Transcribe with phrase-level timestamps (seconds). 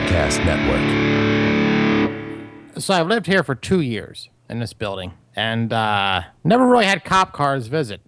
[0.00, 0.80] Podcast Network.
[2.80, 7.04] So I've lived here for two years in this building, and uh, never really had
[7.04, 8.00] cop cars visit.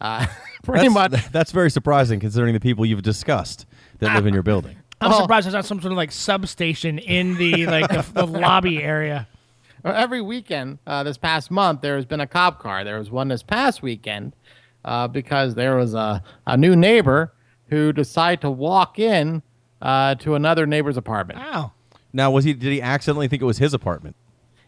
[0.00, 0.26] Uh,
[0.62, 1.28] pretty That's, much.
[1.32, 3.64] That's very surprising considering the people you've discussed
[4.00, 4.76] that live in your building.
[5.00, 8.26] I'm Well- surprised there's not some sort of like substation in the like the, the
[8.26, 9.26] lobby area.
[9.84, 13.28] Every weekend uh, this past month there has been a cop car there was one
[13.28, 14.34] this past weekend
[14.84, 17.32] uh, because there was a, a new neighbor
[17.68, 19.42] who decided to walk in
[19.82, 21.72] uh, to another neighbor's apartment Wow.
[22.12, 22.54] Now, was he?
[22.54, 24.16] Did he accidentally think it was his apartment?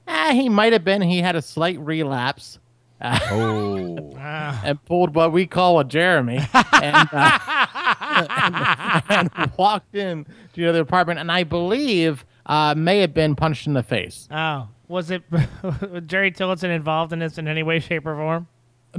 [0.07, 2.59] Ah, he might have been he had a slight relapse
[3.03, 6.37] Oh, and pulled what we call a jeremy
[6.83, 7.39] and, uh,
[9.09, 13.35] and, and walked in to the other apartment and i believe uh, may have been
[13.35, 17.63] punched in the face Oh, was it was Jerry Tillotson involved in this in any
[17.63, 18.49] way, shape, or form?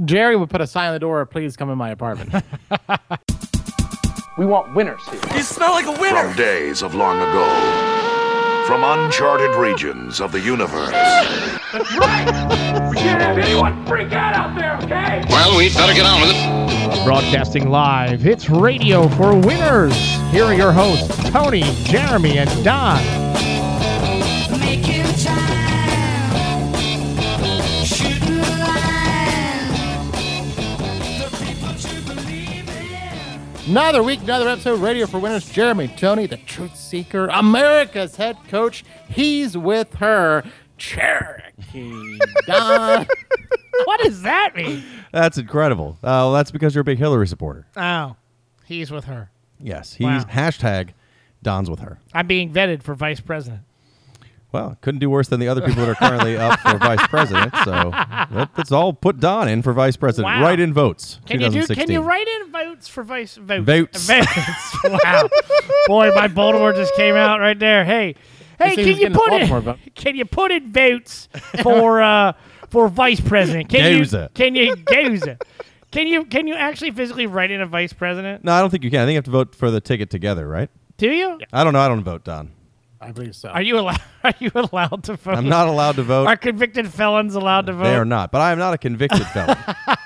[0.04, 2.44] jerry would put a sign on the door please come in my apartment
[4.38, 5.20] We want winners here.
[5.34, 6.28] You smell like a winner!
[6.28, 7.44] From days of long ago.
[8.66, 10.90] From uncharted regions of the universe.
[10.90, 12.88] That's right!
[12.90, 15.22] We can't have anyone freak out out there, okay?
[15.28, 17.04] Well, we'd better get on with it.
[17.04, 19.96] Broadcasting live, it's Radio for Winners.
[20.30, 23.21] Here are your hosts, Tony, Jeremy, and Don.
[33.72, 35.50] Another week, another episode, Radio for Winners.
[35.50, 38.84] Jeremy, Tony, the truth seeker, America's head coach.
[39.08, 40.44] He's with her,
[40.76, 43.06] Cherokee Don.
[43.86, 44.82] What does that mean?
[45.10, 45.96] that's incredible.
[46.02, 47.66] Uh, well, that's because you're a big Hillary supporter.
[47.74, 48.16] Oh,
[48.66, 49.30] he's with her.
[49.58, 50.24] Yes, he's Wow.
[50.30, 50.90] hashtag
[51.42, 51.98] Don's with her.
[52.12, 53.62] I'm being vetted for vice president.
[54.52, 57.54] Well, couldn't do worse than the other people that are currently up for vice president.
[57.64, 58.92] So that, that's all.
[58.92, 60.26] Put Don in for vice president.
[60.26, 60.42] Wow.
[60.42, 61.20] Write in votes.
[61.26, 61.66] Can you do?
[61.66, 63.64] Can you write in votes for vice votes?
[63.64, 64.06] Votes.
[64.12, 65.04] Votes.
[65.04, 65.28] wow,
[65.86, 67.84] boy, my Baltimore just came out right there.
[67.84, 68.14] Hey,
[68.58, 69.64] hey, can you put Baltimore in?
[69.64, 69.78] vote.
[69.94, 71.28] Can you put in votes
[71.62, 72.32] for uh
[72.68, 73.68] for vice president?
[73.70, 74.22] Can Gouza.
[74.22, 74.28] you?
[74.34, 75.38] Can you Gouza?
[75.90, 76.24] Can you?
[76.24, 78.44] Can you actually physically write in a vice president?
[78.44, 79.00] No, I don't think you can.
[79.00, 80.68] I think you have to vote for the ticket together, right?
[80.98, 81.38] Do you?
[81.52, 81.80] I don't know.
[81.80, 82.50] I don't vote, Don.
[83.02, 83.48] I believe so.
[83.48, 84.00] Are you allowed?
[84.24, 85.36] Are you allowed to vote?
[85.36, 86.28] I'm not allowed to vote.
[86.28, 87.82] Are convicted felons allowed to vote?
[87.82, 88.30] They are not.
[88.30, 89.58] But I am not a convicted felon.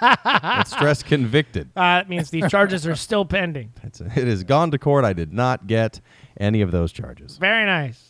[0.25, 1.69] Let's stress convicted.
[1.77, 3.73] Uh, it means these charges are still pending.
[3.83, 5.05] It's, it has gone to court.
[5.05, 6.01] I did not get
[6.41, 7.37] any of those charges.
[7.37, 8.09] Very nice.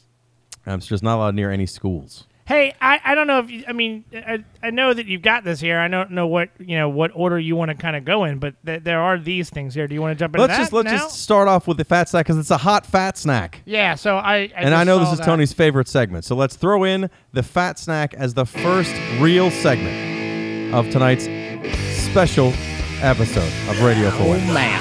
[0.65, 2.26] I'm just not allowed near any schools.
[2.47, 5.43] Hey, I, I don't know if you, I mean I, I know that you've got
[5.43, 5.81] this here.
[5.81, 8.39] I don't know what you know what order you want to kind of go in,
[8.39, 9.89] but th- there are these things here.
[9.89, 10.97] Do you want to jump into Let's that just let's now?
[10.97, 13.63] just start off with the fat snack because it's a hot fat snack.
[13.65, 13.97] yeah.
[13.97, 15.25] So I, I and I know this is that.
[15.27, 16.25] Tony's favorite segment.
[16.25, 21.25] So let's throw in the fat snack as the first real segment of tonight's
[22.01, 22.53] special
[23.03, 24.21] episode of Radio 4.
[24.21, 24.81] oh, man.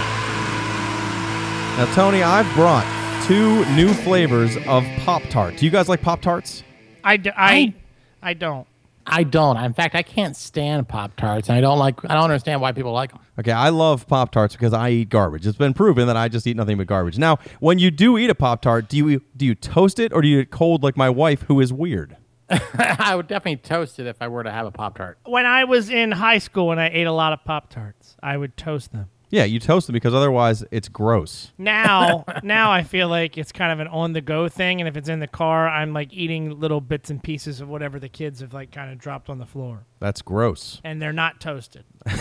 [1.78, 2.86] Now, Tony, I've brought
[3.26, 5.58] two new flavors of Pop Tart.
[5.58, 6.62] Do you guys like Pop Tarts?
[7.06, 7.74] I, d- I,
[8.22, 8.68] I don't.
[9.08, 9.58] I don't.
[9.58, 12.04] In fact, I can't stand Pop Tarts, and I don't like.
[12.10, 13.20] I don't understand why people like them.
[13.40, 15.46] Okay, I love Pop Tarts because I eat garbage.
[15.46, 17.20] It's been proven that I just eat nothing but garbage.
[17.20, 20.22] Now, when you do eat a Pop Tart, do you do you toast it or
[20.24, 22.18] do you eat it cold like my wife, who is weird?
[22.50, 25.20] I would definitely toast it if I were to have a Pop Tart.
[25.26, 28.38] When I was in high school and I ate a lot of Pop Tarts, I
[28.38, 29.10] would toast them.
[29.36, 31.52] Yeah, you toast them because otherwise it's gross.
[31.58, 35.20] Now, now I feel like it's kind of an on-the-go thing, and if it's in
[35.20, 38.72] the car, I'm like eating little bits and pieces of whatever the kids have like
[38.72, 40.80] kind of dropped on the floor, That's gross.
[40.86, 41.84] and they're not toasted.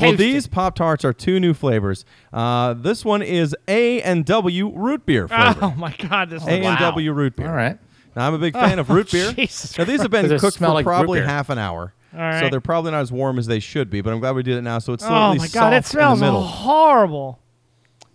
[0.00, 0.18] Well, Toasted.
[0.18, 2.04] these Pop Tarts are two new flavors.
[2.32, 5.58] Uh, this one is A and W root beer flavor.
[5.62, 6.76] Oh my God, this is A and wow.
[6.78, 7.46] W root beer.
[7.48, 7.78] All right.
[8.16, 9.32] Now, I'm a big fan of root beer.
[9.32, 11.28] Jesus now, these have been Does it cooked smell for like root probably beer?
[11.28, 11.92] half an hour.
[12.14, 12.40] All right.
[12.40, 14.56] So they're probably not as warm as they should be, but I'm glad we did
[14.56, 14.78] it now.
[14.78, 17.40] So it's still Oh my God, it smells horrible.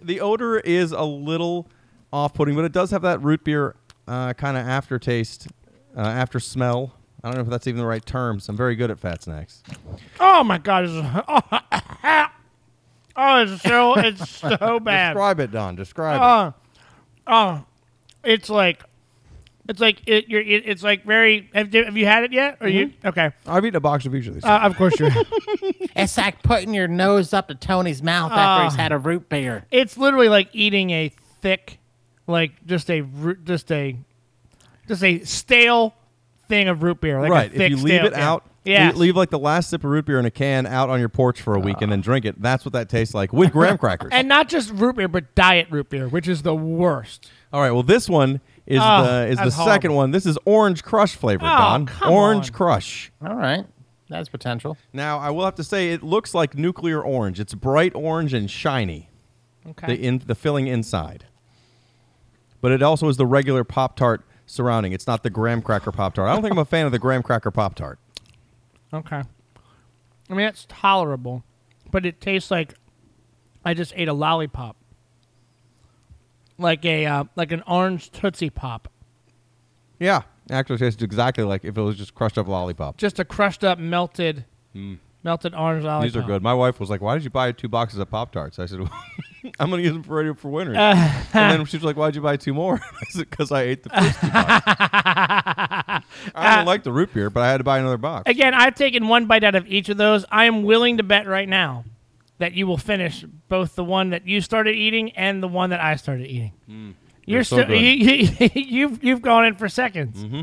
[0.01, 1.67] The odor is a little
[2.13, 3.75] off-putting, but it does have that root beer
[4.07, 5.47] uh, kind of aftertaste,
[5.95, 6.93] uh, after smell.
[7.21, 8.47] I don't know if that's even the right terms.
[8.47, 9.61] I'm very good at fat snacks.
[10.21, 11.41] Oh my God, oh,
[13.17, 15.13] oh, it's so it's so bad.
[15.13, 15.75] Describe it, Don.
[15.75, 16.23] Describe it.
[16.23, 16.53] Oh,
[17.27, 17.65] oh,
[18.23, 18.83] it's like.
[19.69, 20.41] It's like it, you're.
[20.41, 21.49] It, it's like very.
[21.53, 22.57] Have, you- have you had it yet?
[22.59, 23.07] Are you Mm-hmm.
[23.09, 23.31] okay?
[23.45, 24.43] I've eaten a box of each of these.
[24.43, 25.11] Uh, of course you're.
[25.95, 29.65] It's like putting your nose up to Tony's mouth after he's had a root beer.
[29.69, 31.09] it's literally like eating a
[31.41, 31.79] thick,
[32.25, 33.95] like just a root- just a,
[34.87, 35.93] just a stale
[36.47, 37.19] thing of root beer.
[37.21, 37.51] Like a right.
[37.51, 38.29] If thick, you leave stale- it yeah.
[38.31, 38.87] out, Yeah.
[38.87, 41.09] leave, leave like the last sip of root beer in a can out on your
[41.09, 42.41] porch for a week and then drink it.
[42.41, 44.09] That's what that tastes like with graham crackers.
[44.13, 47.29] and not just root beer, but diet root beer, which is the worst.
[47.53, 47.71] All right.
[47.71, 49.95] Well, this one is Oh, the is the that's second horrible.
[49.97, 50.11] one.
[50.11, 51.85] This is orange crush flavor, Oh, Don.
[51.87, 52.53] come Orange on.
[52.53, 53.11] crush.
[53.21, 53.65] All right.
[54.09, 54.77] That's potential.
[54.93, 57.39] Now, I will have to say it looks like nuclear orange.
[57.39, 59.09] It's bright orange and shiny.
[59.67, 59.87] Okay.
[59.95, 61.25] The in the filling inside.
[62.61, 64.91] but it also is the regular Pop Tart surrounding.
[64.93, 66.27] It's not the graham cracker Pop Tart.
[66.29, 67.99] I don't think I'm a fan of the graham cracker Pop Tart.
[68.93, 69.21] Okay.
[70.29, 71.43] I mean, it's tolerable,
[71.91, 72.73] but it tastes like
[73.63, 74.75] I just ate a lollipop,
[76.59, 78.87] like a uh, like an orange tootsie pop,
[79.99, 82.97] Yeah, it actually tastes exactly like if it was just crushed up lollipop.
[82.97, 84.45] just a crushed up melted
[85.23, 86.03] melted orange lollipop.
[86.03, 86.41] These are good.
[86.43, 88.79] My wife was like, "Why did you buy two boxes of Pop Tarts?" I said,
[89.59, 90.95] "I'm going to use them for radio for winter." Uh,
[91.33, 93.83] and then she was like, "Why'd you buy two more?" I said, "Because I ate
[93.83, 97.79] the first two boxes." I don't like the root beer, but I had to buy
[97.79, 98.29] another box.
[98.29, 100.25] Again, I've taken one bite out of each of those.
[100.31, 101.83] I am willing to bet right now
[102.39, 105.81] that you will finish both the one that you started eating and the one that
[105.81, 106.53] I started eating.
[107.25, 110.23] You're They're so still you, you've you've gone in for seconds.
[110.23, 110.41] Mm-hmm.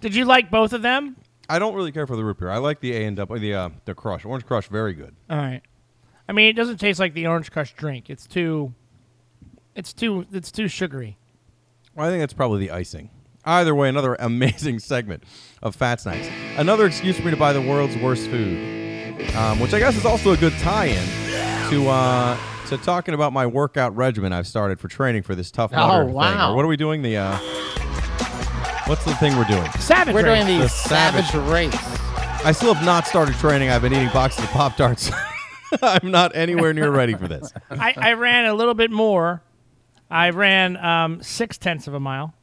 [0.00, 1.16] Did you like both of them?
[1.48, 2.50] I don't really care for the root beer.
[2.50, 5.14] I like the A and W, the uh, the Crush, Orange Crush, very good.
[5.28, 5.62] All right.
[6.30, 8.08] I mean, it doesn't taste like the orange crush drink.
[8.08, 8.72] It's too,
[9.74, 11.18] it's too, it's too sugary.
[11.96, 13.10] Well, I think that's probably the icing.
[13.44, 15.24] Either way, another amazing segment
[15.60, 16.28] of Fat Snacks.
[16.56, 18.56] Another excuse for me to buy the world's worst food,
[19.36, 21.04] um, which I guess is also a good tie-in
[21.70, 22.36] to uh,
[22.68, 26.04] to talking about my workout regimen I've started for training for this tough Oh, mudder
[26.06, 26.14] thing.
[26.14, 26.52] wow.
[26.52, 27.02] Or what are we doing?
[27.02, 27.38] The uh,
[28.86, 29.70] what's the thing we're doing?
[29.72, 30.14] Savage.
[30.14, 30.44] We're Race.
[30.44, 31.76] doing the, The savage, savage- race.
[32.44, 33.68] I still have not started training.
[33.70, 35.10] I've been eating boxes of Pop Tarts.
[35.82, 37.52] I'm not anywhere near ready for this.
[37.70, 39.42] I, I ran a little bit more.
[40.10, 42.34] I ran um, six tenths of a mile,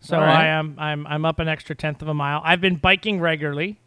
[0.00, 0.40] so All right.
[0.40, 2.40] I am I'm I'm up an extra tenth of a mile.
[2.44, 3.79] I've been biking regularly.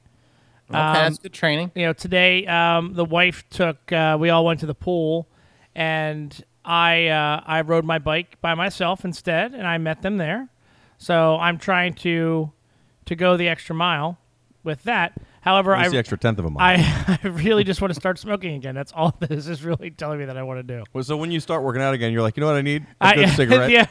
[0.73, 1.71] Okay, Um, that's good training.
[1.75, 3.91] You know, today um, the wife took.
[3.91, 5.27] Uh, we all went to the pool,
[5.75, 10.49] and I uh, I rode my bike by myself instead, and I met them there.
[10.97, 12.51] So I'm trying to
[13.05, 14.17] to go the extra mile
[14.63, 15.13] with that.
[15.41, 16.63] However, I the extra tenth of a mile?
[16.79, 18.73] I, I really just want to start smoking again.
[18.75, 20.85] That's all this is really telling me that I want to do.
[20.93, 22.87] Well, so when you start working out again, you're like, you know what I need?
[23.01, 23.69] A I- good cigarette.
[23.69, 23.83] yeah.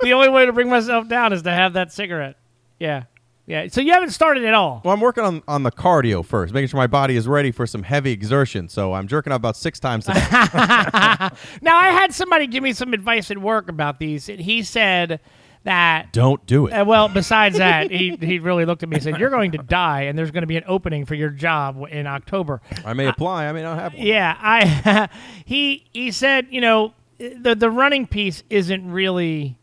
[0.00, 2.36] the only way to bring myself down is to have that cigarette.
[2.78, 3.04] Yeah.
[3.46, 3.68] Yeah.
[3.68, 4.82] So you haven't started at all.
[4.84, 7.66] Well, I'm working on, on the cardio first, making sure my body is ready for
[7.66, 8.68] some heavy exertion.
[8.68, 10.20] So I'm jerking out about six times a day.
[11.62, 15.20] Now I had somebody give me some advice at work about these, and he said
[15.64, 16.12] that.
[16.12, 16.72] Don't do it.
[16.72, 19.58] Uh, well, besides that, he, he really looked at me and said, "You're going to
[19.58, 23.06] die, and there's going to be an opening for your job in October." I may
[23.06, 23.46] apply.
[23.46, 24.02] I may not have one.
[24.02, 25.08] Yeah, I
[25.44, 29.58] he he said, you know, the the running piece isn't really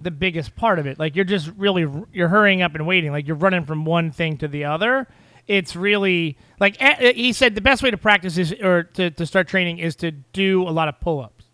[0.00, 0.98] the biggest part of it.
[0.98, 3.12] Like you're just really you're hurrying up and waiting.
[3.12, 5.08] Like you're running from one thing to the other.
[5.46, 9.48] It's really like he said the best way to practice is or to, to start
[9.48, 11.44] training is to do a lot of pull-ups.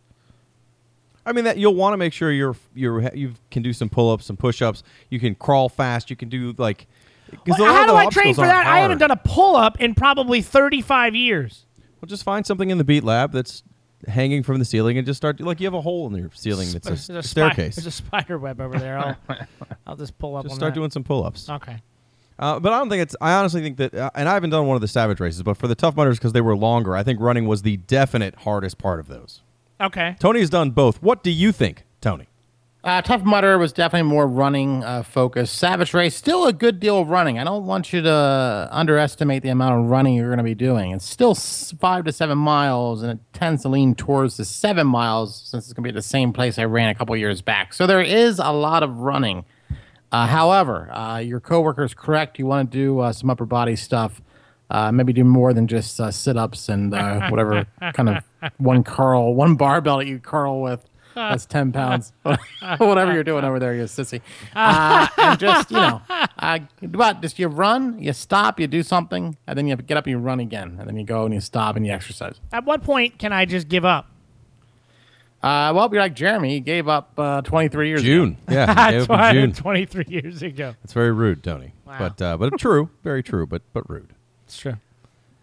[1.24, 4.26] I mean that you'll want to make sure you're you're you can do some pull-ups,
[4.26, 4.82] some push-ups.
[5.08, 6.10] You can crawl fast.
[6.10, 6.86] You can do like.
[7.46, 8.54] Well, how do I train for that?
[8.54, 11.64] aren't I haven't done a pull-up in probably 35 years.
[12.00, 13.62] Well, just find something in the beat lab that's
[14.08, 16.70] hanging from the ceiling and just start like you have a hole in your ceiling
[16.72, 17.76] that's a, There's s- spi- staircase.
[17.76, 18.98] there's a spider web over there.
[18.98, 19.16] I'll,
[19.86, 20.80] I'll just pull up just on start that.
[20.80, 21.48] doing some pull-ups.
[21.48, 21.76] Okay.
[22.38, 23.14] Uh, but I don't think it's.
[23.20, 25.56] I honestly think that, uh, and I haven't done one of the savage races, but
[25.56, 28.78] for the tough mudders because they were longer, I think running was the definite hardest
[28.78, 29.42] part of those.
[29.80, 30.16] Okay.
[30.18, 31.00] Tony has done both.
[31.02, 32.28] What do you think, Tony?
[32.84, 35.54] Uh, Tough Mudder was definitely more running uh, focused.
[35.54, 37.38] Savage Race, still a good deal of running.
[37.38, 40.90] I don't want you to underestimate the amount of running you're going to be doing.
[40.90, 45.36] It's still five to seven miles, and it tends to lean towards the seven miles
[45.36, 47.72] since it's going to be at the same place I ran a couple years back.
[47.72, 49.44] So there is a lot of running.
[50.10, 52.36] Uh, however, uh, your coworker is correct.
[52.40, 54.20] You want to do uh, some upper body stuff.
[54.70, 57.64] Uh, maybe do more than just uh, sit ups and uh, whatever
[57.94, 58.24] kind of
[58.56, 60.84] one curl, one barbell that you curl with.
[61.14, 62.12] That's 10 pounds.
[62.78, 64.20] whatever you're doing over there, you sissy.
[64.54, 69.36] Uh, and just, you know, uh, but just you run, you stop, you do something,
[69.46, 70.76] and then you get up and you run again.
[70.78, 72.40] And then you go and you stop and you exercise.
[72.52, 74.08] At what point can I just give up?
[75.42, 76.50] Uh, well, you're like Jeremy.
[76.50, 78.06] He gave up uh, 23 years ago.
[78.06, 78.36] June.
[78.48, 79.50] Yeah, he gave up in June.
[79.50, 80.74] did 23 years ago.
[80.82, 81.72] That's very rude, Tony.
[81.84, 81.98] Wow.
[81.98, 84.14] But uh, but true, very true, but but rude.
[84.46, 84.76] It's true.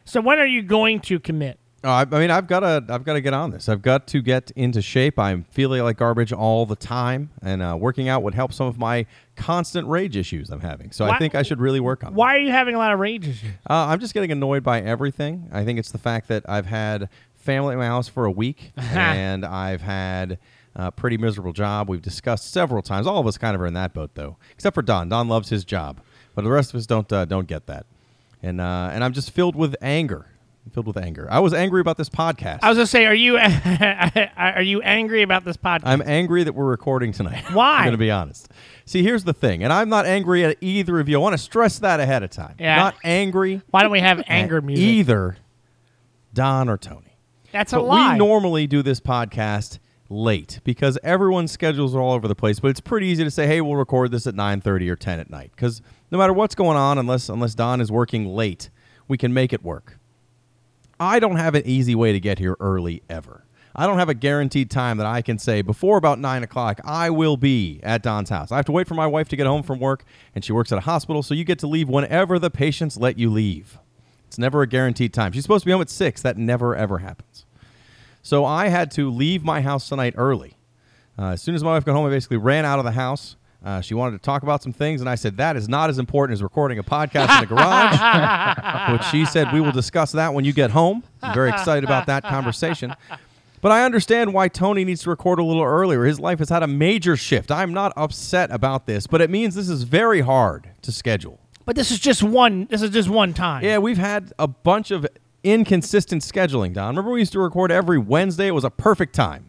[0.06, 1.60] So when are you going to commit?
[1.84, 3.70] Oh, I, I mean, I've got to, I've got to get on this.
[3.70, 5.18] I've got to get into shape.
[5.18, 8.78] I'm feeling like garbage all the time, and uh, working out would help some of
[8.78, 9.06] my
[9.38, 10.92] constant rage issues I'm having.
[10.92, 12.14] So Why- I think I should really work on.
[12.16, 13.52] Why are you having a lot of rage issues?
[13.70, 15.50] Uh, I'm just getting annoyed by everything.
[15.54, 17.08] I think it's the fact that I've had
[17.38, 20.38] family at my house for a week, and I've had
[20.76, 21.88] a pretty miserable job.
[21.90, 23.08] We've discussed several times.
[23.08, 25.08] All of us kind of are in that boat, though, except for Don.
[25.08, 26.02] Don loves his job,
[26.36, 27.86] but the rest of us don't uh, don't get that.
[28.44, 30.28] And uh, and I'm just filled with anger.
[30.70, 31.28] Filled with anger.
[31.30, 32.60] I was angry about this podcast.
[32.62, 33.38] I was gonna say, are you
[34.38, 35.82] are you angry about this podcast?
[35.86, 37.44] I'm angry that we're recording tonight.
[37.54, 37.86] Why?
[37.86, 38.50] I'm to be honest.
[38.86, 41.18] See, here's the thing, and I'm not angry at either of you.
[41.18, 42.56] I want to stress that ahead of time.
[42.60, 42.76] Yeah.
[42.76, 44.84] Not angry Why don't we have anger music?
[44.86, 45.38] either
[46.34, 47.18] Don or Tony.
[47.52, 48.14] That's a lie.
[48.14, 52.60] we normally do this podcast late because everyone's schedules are all over the place.
[52.60, 55.30] But it's pretty easy to say, "Hey, we'll record this at 9:30 or 10 at
[55.30, 58.70] night." Because no matter what's going on, unless unless Don is working late,
[59.08, 59.99] we can make it work.
[61.00, 63.46] I don't have an easy way to get here early ever.
[63.76, 67.10] I don't have a guaranteed time that I can say before about nine o'clock I
[67.10, 68.52] will be at Don's house.
[68.52, 70.04] I have to wait for my wife to get home from work,
[70.36, 73.18] and she works at a hospital, so you get to leave whenever the patients let
[73.18, 73.80] you leave.
[74.28, 75.32] It's never a guaranteed time.
[75.32, 76.22] She's supposed to be home at six.
[76.22, 77.46] That never ever happens.
[78.22, 80.58] So I had to leave my house tonight early.
[81.18, 83.38] Uh, as soon as my wife got home, I basically ran out of the house.
[83.64, 86.00] Uh, she wanted to talk about some things, and I said, That is not as
[86.00, 88.92] important as recording a podcast in the garage.
[88.94, 91.04] which she said, We will discuss that when you get home.
[91.22, 92.96] I'm very excited about that conversation.
[93.62, 96.06] But I understand why Tony needs to record a little earlier.
[96.06, 97.52] His life has had a major shift.
[97.52, 101.42] I'm not upset about this, but it means this is very hard to schedule.
[101.66, 102.68] But this is just one.
[102.70, 103.64] This is just one time.
[103.64, 105.06] Yeah, we've had a bunch of
[105.44, 106.96] inconsistent scheduling, Don.
[106.96, 108.48] Remember, we used to record every Wednesday?
[108.48, 109.49] It was a perfect time.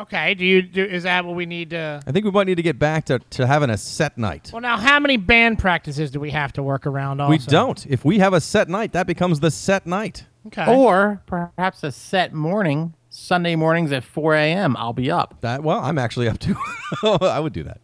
[0.00, 0.34] Okay.
[0.34, 0.62] Do you?
[0.62, 2.02] Do, is that what we need to?
[2.06, 4.50] I think we might need to get back to, to having a set night.
[4.52, 7.20] Well, now, how many band practices do we have to work around?
[7.20, 7.30] Also?
[7.30, 7.86] We don't.
[7.86, 10.24] If we have a set night, that becomes the set night.
[10.46, 10.64] Okay.
[10.66, 14.74] Or perhaps a set morning, Sunday mornings at 4 a.m.
[14.76, 15.42] I'll be up.
[15.42, 16.56] That well, I'm actually up to.
[17.20, 17.80] I would do that.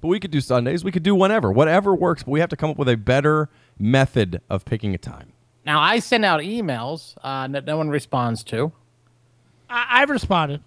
[0.00, 0.84] But we could do Sundays.
[0.84, 2.24] We could do whenever, whatever works.
[2.24, 5.32] But we have to come up with a better method of picking a time.
[5.64, 8.72] Now, I send out emails uh, that no one responds to.
[9.68, 10.62] I, I've responded.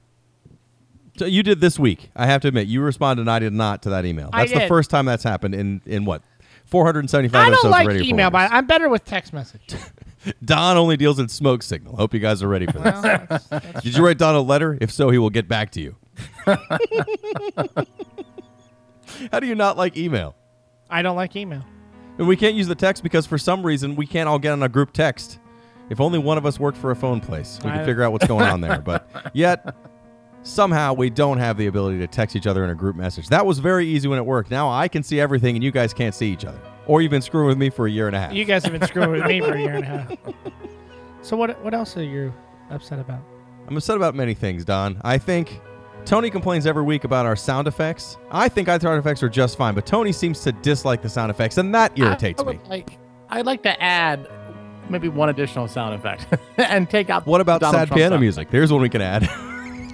[1.21, 2.09] So you did this week.
[2.15, 4.31] I have to admit, you responded and I did not to that email.
[4.33, 4.67] I That's the did.
[4.67, 6.23] first time that's happened in in what
[6.65, 8.49] 475 I episodes don't of like Radio email, Forwarders.
[8.49, 9.75] but I'm better with text message.
[10.43, 11.95] Don only deals in smoke signal.
[11.95, 12.83] Hope you guys are ready for this.
[12.93, 14.79] Well, that's- that's- Did you write Don a letter?
[14.81, 15.95] If so, he will get back to you.
[19.31, 20.35] How do you not like email?
[20.89, 21.63] I don't like email.
[22.17, 24.63] And we can't use the text because for some reason we can't all get on
[24.63, 25.37] a group text.
[25.91, 28.11] If only one of us worked for a phone place, we I- could figure out
[28.11, 28.79] what's going on there.
[28.79, 29.75] But yet,
[30.43, 33.27] somehow we don't have the ability to text each other in a group message.
[33.29, 34.51] That was very easy when it worked.
[34.51, 36.59] Now I can see everything and you guys can't see each other.
[36.87, 38.33] Or you've been screwing with me for a year and a half.
[38.33, 40.11] You guys have been screwing with me for a year and a half.
[41.21, 41.63] So what?
[41.63, 42.33] What else are you
[42.71, 43.19] upset about?
[43.67, 44.99] I'm upset about many things, Don.
[45.03, 45.61] I think
[46.03, 48.17] Tony complains every week about our sound effects.
[48.31, 51.29] I think our sound effects are just fine, but Tony seems to dislike the sound
[51.29, 52.59] effects, and that irritates I me.
[52.67, 52.97] Like,
[53.29, 54.27] I'd like to add
[54.89, 56.25] maybe one additional sound effect
[56.57, 57.25] and take out.
[57.27, 58.21] What about Donald sad Trump piano sound.
[58.21, 58.49] music?
[58.49, 59.29] There's one we can add.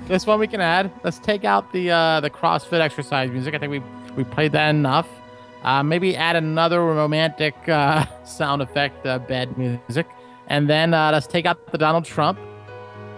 [0.07, 0.91] This one we can add.
[1.03, 3.53] Let's take out the uh, the CrossFit exercise music.
[3.53, 3.81] I think we
[4.15, 5.07] we played that enough.
[5.63, 10.07] Uh, maybe add another romantic uh, sound effect, uh, bed music,
[10.47, 12.39] and then uh, let's take out the Donald Trump.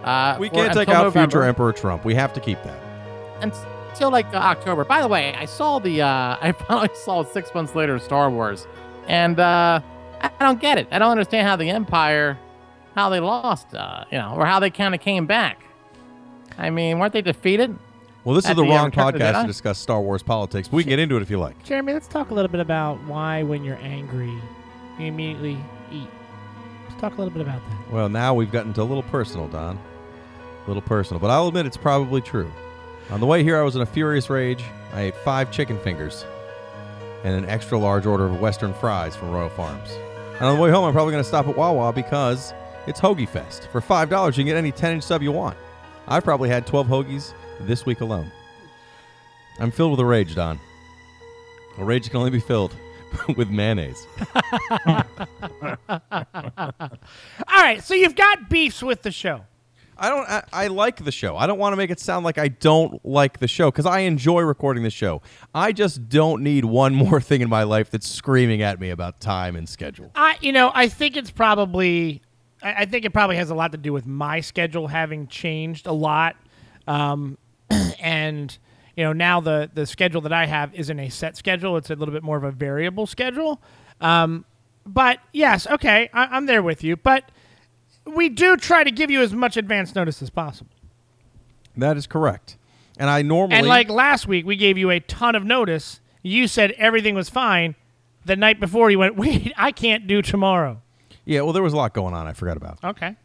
[0.02, 2.04] Uh, we can't take out future Emperor Trump.
[2.04, 2.80] We have to keep that.
[3.40, 3.52] And
[3.90, 4.84] until like uh, October.
[4.84, 8.66] By the way, I saw the uh, I finally saw six months later Star Wars,
[9.06, 9.80] and uh,
[10.20, 10.88] I I don't get it.
[10.90, 12.38] I don't understand how the Empire,
[12.94, 15.62] how they lost, uh, you know, or how they kind of came back.
[16.60, 17.76] I mean, weren't they defeated?
[18.22, 20.76] Well, this is At the the, wrong Return podcast to discuss Star Wars politics, but
[20.76, 21.62] we can get into it if you like.
[21.64, 24.30] Jeremy, let's talk a little bit about why, when you're angry,
[24.98, 25.56] you immediately
[25.90, 26.08] eat.
[26.86, 27.90] Let's talk a little bit about that.
[27.90, 29.78] Well, now we've gotten to a little personal, Don.
[29.78, 32.52] A little personal, but I'll admit it's probably true.
[33.10, 34.62] On the way here, I was in a furious rage.
[34.92, 36.26] I ate five chicken fingers
[37.24, 39.90] and an extra large order of Western fries from Royal Farms.
[40.34, 42.52] And on the way home, I'm probably going to stop at Wawa because
[42.86, 43.68] it's Hoagie Fest.
[43.72, 45.56] For $5, you can get any 10 inch sub you want.
[46.10, 48.30] I've probably had 12 hoagies this week alone.
[49.60, 50.58] I'm filled with a rage, Don.
[51.78, 52.74] A rage can only be filled
[53.36, 54.06] with mayonnaise.
[55.88, 56.02] All
[57.48, 59.44] right, so you've got beefs with the show.
[60.02, 60.28] I don't.
[60.28, 61.36] I, I like the show.
[61.36, 64.00] I don't want to make it sound like I don't like the show because I
[64.00, 65.20] enjoy recording the show.
[65.54, 69.20] I just don't need one more thing in my life that's screaming at me about
[69.20, 70.10] time and schedule.
[70.14, 72.22] I, you know, I think it's probably,
[72.62, 75.86] I, I think it probably has a lot to do with my schedule having changed
[75.86, 76.36] a lot,
[76.86, 77.38] um,
[78.00, 78.56] and
[78.96, 81.94] you know now the the schedule that I have isn't a set schedule; it's a
[81.94, 83.60] little bit more of a variable schedule.
[84.00, 84.44] Um,
[84.86, 86.96] but yes, okay, I, I'm there with you.
[86.96, 87.30] But
[88.06, 90.70] we do try to give you as much advance notice as possible.
[91.76, 92.56] That is correct.
[92.98, 96.00] And I normally And like last week, we gave you a ton of notice.
[96.22, 97.74] You said everything was fine.
[98.26, 100.82] The night before, you went, "Wait, I can't do tomorrow."
[101.24, 101.40] Yeah.
[101.42, 102.26] Well, there was a lot going on.
[102.26, 102.78] I forgot about.
[102.82, 103.16] Okay.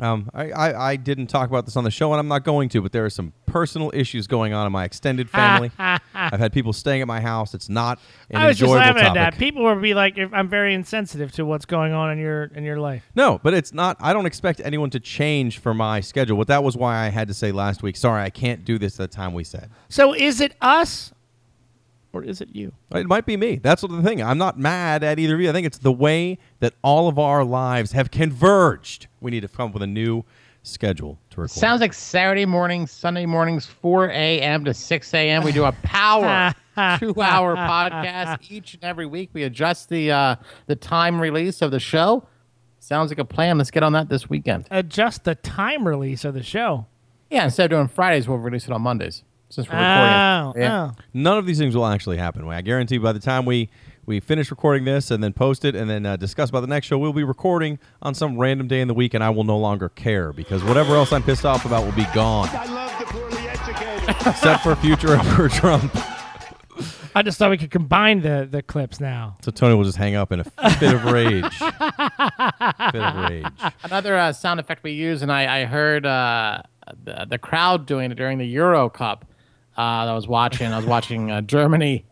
[0.00, 2.70] Um, I, I I didn't talk about this on the show, and I'm not going
[2.70, 2.80] to.
[2.80, 5.70] But there are some personal issues going on in my extended family.
[5.78, 7.54] I've had people staying at my house.
[7.54, 9.20] It's not an I was just enjoyable laughing topic.
[9.20, 9.38] at that.
[9.38, 12.64] People will be like, if "I'm very insensitive to what's going on in your in
[12.64, 13.96] your life." No, but it's not.
[14.00, 16.38] I don't expect anyone to change for my schedule.
[16.38, 17.96] But that was why I had to say last week.
[17.96, 19.70] Sorry, I can't do this at the time we said.
[19.90, 21.12] So is it us,
[22.12, 22.72] or is it you?
[22.94, 23.56] It might be me.
[23.56, 24.22] That's the thing.
[24.22, 25.48] I'm not mad at either of you.
[25.48, 29.06] I think it's the way that all of our lives have converged.
[29.20, 30.24] We need to come up with a new
[30.62, 31.50] schedule to record.
[31.50, 34.64] Sounds like Saturday mornings, Sunday mornings, 4 a.m.
[34.64, 35.42] to 6 a.m.
[35.42, 36.54] We do a power
[36.98, 39.30] two-hour podcast each and every week.
[39.32, 42.26] We adjust the uh, the time release of the show.
[42.78, 43.58] Sounds like a plan.
[43.58, 44.66] Let's get on that this weekend.
[44.70, 46.86] Adjust the time release of the show.
[47.30, 49.78] Yeah, instead of doing Fridays, we'll release it on Mondays since we're Oh,
[50.48, 50.62] recording.
[50.62, 50.90] Yeah.
[50.92, 51.02] oh.
[51.12, 52.48] None of these things will actually happen.
[52.48, 53.68] I guarantee by the time we
[54.04, 56.86] we finish recording this and then post it and then uh, discuss about the next
[56.88, 59.56] show, we'll be recording on some random day in the week, and I will no
[59.58, 62.48] longer care because whatever else I'm pissed off about will be gone.
[62.50, 64.08] I love the poorly educated.
[64.26, 65.94] Except for future Emperor Trump.
[67.14, 69.36] I just thought we could combine the, the clips now.
[69.42, 70.44] So Tony will just hang up in a
[70.78, 71.44] fit of rage.
[71.58, 73.72] fit of rage.
[73.84, 76.62] Another uh, sound effect we use, and I, I heard uh,
[77.04, 79.26] the, the crowd doing it during the Euro Cup.
[79.76, 80.72] Uh, that I was watching.
[80.72, 82.04] I was watching uh, Germany,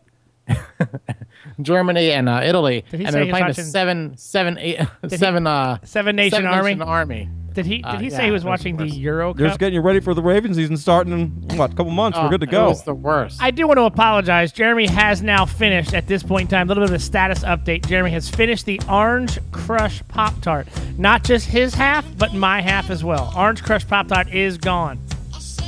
[1.61, 4.57] Germany and uh, Italy, Did he and they he were playing watching- the seven, seven,
[4.59, 6.69] eight, he- seven, uh, Seven Nation seven Army?
[6.75, 7.29] Nation Army.
[7.53, 8.99] Did he did Uh, he say yeah, he was watching the the worst.
[9.01, 9.51] Euro They're Cup?
[9.51, 11.11] just getting you ready for the Raven season starting
[11.49, 12.17] in what, a couple months.
[12.17, 12.69] We're Oh, good to go.
[12.69, 13.41] was the worst.
[13.43, 14.53] I do want to apologize.
[14.53, 16.67] Jeremy has now finished at this point in time.
[16.67, 17.85] A little bit of a status update.
[17.87, 20.65] Jeremy has finished the Orange Crush Pop Tart.
[20.97, 23.33] Not just his half, but my half as well.
[23.35, 24.97] Orange Crush Pop Tart is gone.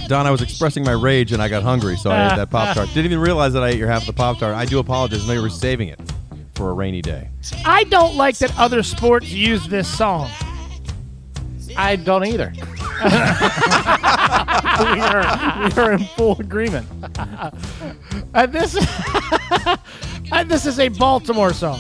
[0.08, 2.76] Don, I was expressing my rage and I got hungry, so I ate that Pop
[2.76, 2.88] Tart.
[2.90, 4.56] Didn't even realize that I ate your half of the Pop Tart.
[4.56, 5.26] I do apologize.
[5.28, 6.00] Know you were saving it
[6.56, 7.30] for a rainy day.
[7.66, 10.30] I don't like that other sports use this song.
[11.76, 12.54] I don't either.
[12.58, 12.62] we,
[15.02, 16.88] are, we are in full agreement.
[18.50, 18.76] This,
[20.32, 21.80] and this is a Baltimore song.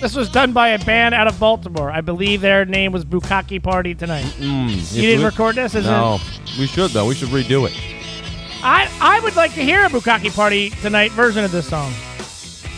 [0.00, 1.90] This was done by a band out of Baltimore.
[1.90, 4.26] I believe their name was Bukaki Party Tonight.
[4.38, 5.74] You You didn't record this?
[5.74, 6.58] Is No, it?
[6.58, 7.06] we should though.
[7.06, 7.74] We should redo it.
[8.62, 11.92] I I would like to hear a Bukaki Party Tonight version of this song.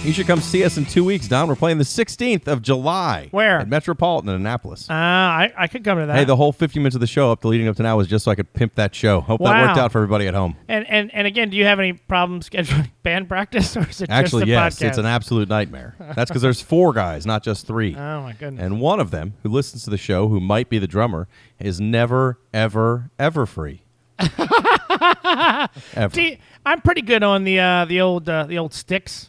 [0.05, 1.49] You should come see us in two weeks, Don.
[1.49, 3.29] We're playing the 16th of July.
[3.33, 3.59] Where?
[3.59, 4.89] At Metropolitan in Annapolis.
[4.89, 6.17] Uh, I I could come to that.
[6.17, 8.07] hey, the whole 50 minutes of the show up to leading up to now was
[8.07, 9.21] just so I could pimp that show.
[9.21, 10.57] Hope that worked out for everybody at home.
[10.69, 14.09] and and and again, do you have any problems scheduling band practice, or is it
[14.09, 14.87] Actually, yes, podcast?
[14.89, 15.95] it's an absolute nightmare.
[16.15, 17.95] That's because there's four guys, not just three.
[18.09, 18.65] Oh my goodness.
[18.65, 21.81] And one of them, who listens to the show, who might be the drummer, is
[21.81, 23.83] never, ever, ever free.
[24.19, 25.69] ever.
[26.15, 29.29] See, I'm pretty good on the uh, the old uh, the old sticks.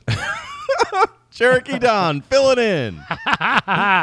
[1.31, 2.95] Cherokee Don, filling in.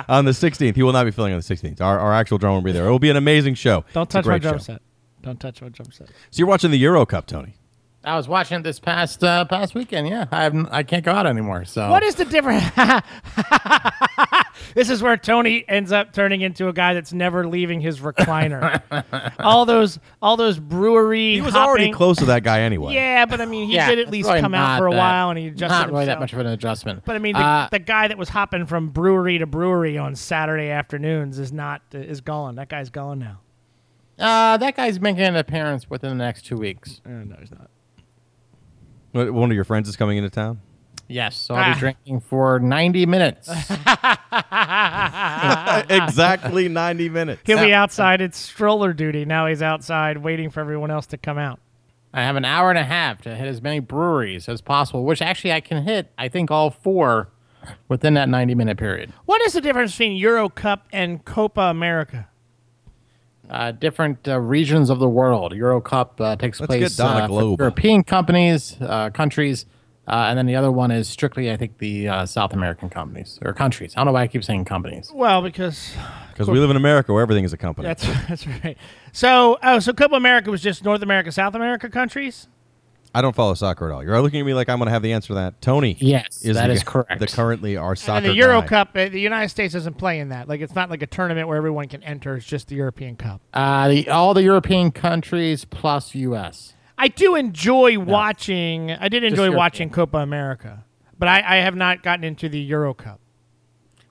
[0.08, 0.74] on the 16th.
[0.74, 1.80] He will not be filling on the 16th.
[1.80, 2.86] Our, our actual drummer will be there.
[2.86, 3.84] It will be an amazing show.
[3.92, 4.62] Don't touch my drum show.
[4.62, 4.82] set.
[5.22, 6.08] Don't touch my drum set.
[6.08, 7.54] So you're watching the Euro Cup, Tony.
[8.06, 10.06] I was watching it this past uh, past weekend.
[10.08, 10.68] Yeah, I haven't.
[10.70, 11.64] I can't go out anymore.
[11.64, 12.64] So What is the difference?
[14.74, 18.80] this is where Tony ends up turning into a guy that's never leaving his recliner.
[19.40, 21.34] all those all those brewery.
[21.34, 22.94] He was hopping- already close to that guy anyway.
[22.94, 25.30] Yeah, but I mean, he Yeah, did at least come out for a that- while
[25.30, 27.02] and he adjusted not really that much of an adjustment.
[27.04, 30.14] But I mean, the, Uh, the guy that was hopping from brewery to brewery on
[30.14, 32.54] Saturday afternoons is not is gone.
[32.54, 33.40] That guy's gone now.
[34.18, 37.00] uh, that guy's making an appearance within the next two weeks.
[37.04, 37.68] Uh, no, he's not.
[39.16, 40.60] What- One of your friends is coming into town.
[41.08, 41.74] Yes, so I'll Ah.
[41.74, 43.48] be drinking for 90 minutes.
[45.88, 47.42] exactly 90 minutes.
[47.44, 48.20] He'll be outside.
[48.20, 49.24] It's stroller duty.
[49.24, 51.60] Now he's outside waiting for everyone else to come out.
[52.12, 55.22] I have an hour and a half to hit as many breweries as possible, which
[55.22, 57.28] actually I can hit, I think, all four
[57.88, 59.12] within that 90 minute period.
[59.26, 62.26] What is the difference between Euro Cup and Copa America?
[63.48, 65.52] Uh, different uh, regions of the world.
[65.54, 67.60] Euro Cup uh, takes Let's place get Donna uh, for Globe.
[67.60, 69.66] European companies, uh, countries,
[70.08, 73.38] uh, and then the other one is strictly, I think, the uh, South American companies
[73.42, 73.92] or countries.
[73.96, 75.10] I don't know why I keep saying companies.
[75.14, 75.92] Well, because
[76.32, 77.86] Because we live in America where everything is a company.
[77.88, 78.76] that's that's right.
[79.12, 82.48] So, oh, so Copa America was just North America, South America countries.
[83.16, 84.04] I don't follow soccer at all.
[84.04, 85.62] You're looking at me like I'm going to have the answer to that.
[85.62, 85.96] Tony.
[86.00, 87.18] Yes, is that the, is correct.
[87.18, 88.66] The currently our soccer and the Euro guy.
[88.66, 90.50] Cup, uh, the United States doesn't play in that.
[90.50, 92.36] Like, it's not like a tournament where everyone can enter.
[92.36, 93.40] It's just the European Cup.
[93.54, 96.74] Uh, the, all the European countries plus U.S.
[96.98, 98.90] I do enjoy watching.
[98.90, 100.84] I did enjoy watching Copa America,
[101.18, 103.20] but I, I have not gotten into the Euro Cup.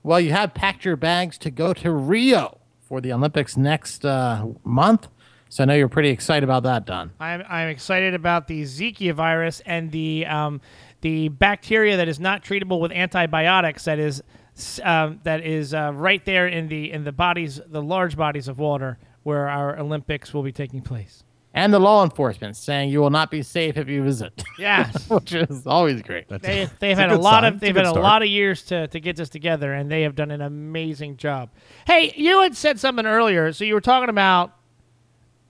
[0.02, 4.46] Well, you have packed your bags to go to Rio for the Olympics next uh,
[4.64, 5.06] month.
[5.48, 7.12] So I know you're pretty excited about that, Don.
[7.20, 10.60] I'm, I'm excited about the Zika virus and the um,
[11.02, 13.84] the bacteria that is not treatable with antibiotics.
[13.84, 14.22] That is
[14.56, 18.48] s- um, that is uh, right there in the in the bodies, the large bodies
[18.48, 21.22] of water where our Olympics will be taking place.
[21.54, 25.08] And the law enforcement saying you will not be safe if you visit, Yes.
[25.10, 26.28] which is always great.
[26.28, 27.54] They, they've had a good lot sign.
[27.54, 28.02] of they've good had a start.
[28.02, 31.48] lot of years to, to get this together, and they have done an amazing job.
[31.86, 34.52] Hey, you had said something earlier, so you were talking about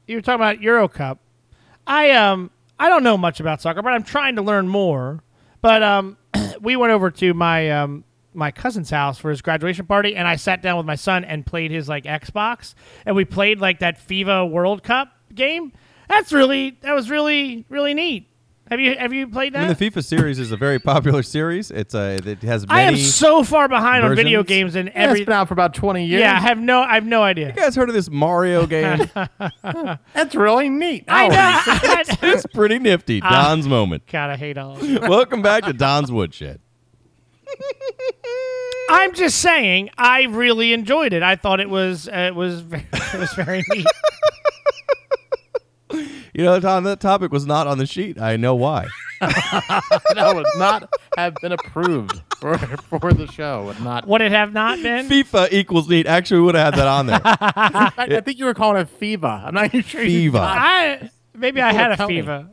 [0.06, 1.18] you were talking about Euro Cup.
[1.86, 5.22] I um I don't know much about soccer, but I'm trying to learn more.
[5.62, 6.16] But um,
[6.60, 10.36] we went over to my um my cousin's house for his graduation party, and I
[10.36, 13.98] sat down with my son and played his like Xbox, and we played like that
[13.98, 15.72] FIFA World Cup game.
[16.08, 18.28] That's really that was really really neat.
[18.68, 19.58] Have you have you played that?
[19.64, 21.70] I mean, the FIFA series is a very popular series.
[21.70, 25.20] It's uh, it has I am so far behind on video games and Yeah, every.
[25.20, 26.20] it's been out for about 20 years.
[26.20, 27.46] yeah, I have no I have no idea.
[27.48, 29.08] you guys heard of this Mario game?
[29.62, 31.04] That's really neat.
[31.06, 32.02] I know.
[32.28, 33.20] it's pretty nifty.
[33.22, 33.30] Ah.
[33.46, 34.04] Don's moment.
[34.10, 34.72] God, I hate all.
[34.76, 34.82] Of.
[35.08, 36.60] Welcome back to Don's Woodshed.
[38.90, 41.22] I'm just saying, I really enjoyed it.
[41.22, 43.86] I thought it was uh, it was very, it was very neat.
[46.36, 48.20] You know, Don, that topic was not on the sheet.
[48.20, 48.88] I know why.
[49.20, 53.64] that would not have been approved for, for the show.
[53.64, 54.06] Would not.
[54.06, 55.08] Would it have not been?
[55.08, 56.06] FIFA equals neat.
[56.06, 57.20] Actually, we would have had that on there.
[57.24, 59.46] I, I think you were calling it FIVA.
[59.46, 60.02] I'm not even sure.
[60.02, 60.40] you Fiva.
[60.40, 62.16] I maybe I had a Tell me.
[62.16, 62.50] fever.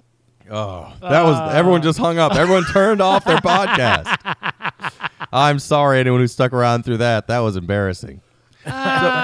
[0.49, 1.51] Oh, that was uh.
[1.53, 2.35] everyone just hung up.
[2.35, 4.15] Everyone turned off their podcast.
[5.33, 7.27] I'm sorry, anyone who stuck around through that.
[7.27, 8.21] That was embarrassing.
[8.65, 8.69] So,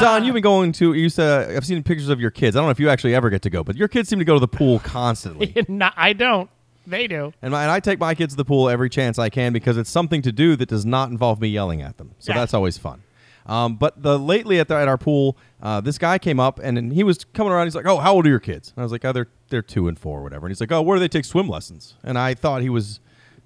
[0.02, 0.94] Don, you've been going to.
[0.94, 2.56] You said I've seen pictures of your kids.
[2.56, 4.26] I don't know if you actually ever get to go, but your kids seem to
[4.26, 5.54] go to the pool constantly.
[5.70, 6.50] No, I don't.
[6.88, 7.34] They do.
[7.42, 9.78] And, my, and I take my kids to the pool every chance I can because
[9.78, 12.12] it's something to do that does not involve me yelling at them.
[12.20, 12.40] So Yeah.
[12.40, 13.04] that's always fun.
[13.46, 16.78] Um, but the lately at, the, at our pool, uh, this guy came up and,
[16.78, 17.68] and he was coming around.
[17.68, 19.62] He's like, "Oh, how old are your kids?" And I was like, "Oh, they're they're
[19.64, 21.96] two and four, or whatever." And he's like, "Oh, where do they take swim lessons?"
[22.04, 23.00] And I thought he was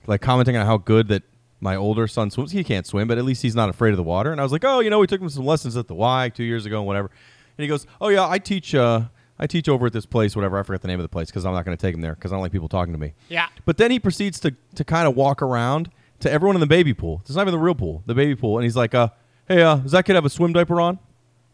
[0.06, 1.24] like commenting on how good that
[1.64, 2.52] my older son swims.
[2.52, 4.32] He can't swim, but at least he's not afraid of the water.
[4.32, 6.30] And I was like, "Oh, you know, we took him some lessons at the Y
[6.30, 7.10] two years ago and whatever."
[7.58, 9.06] And he goes, "Oh yeah, I teach." Uh,
[9.40, 10.60] I teach over at this place, whatever.
[10.60, 12.14] I forgot the name of the place because I'm not going to take him there
[12.14, 13.14] because I don't like people talking to me.
[13.30, 13.48] Yeah.
[13.66, 16.94] But then he proceeds to to kind of walk around to everyone in the baby
[16.94, 17.22] pool.
[17.26, 19.10] It's not even the real pool, the baby pool, and he's like, uh,
[19.48, 21.00] "Hey, uh, does that kid have a swim diaper on?"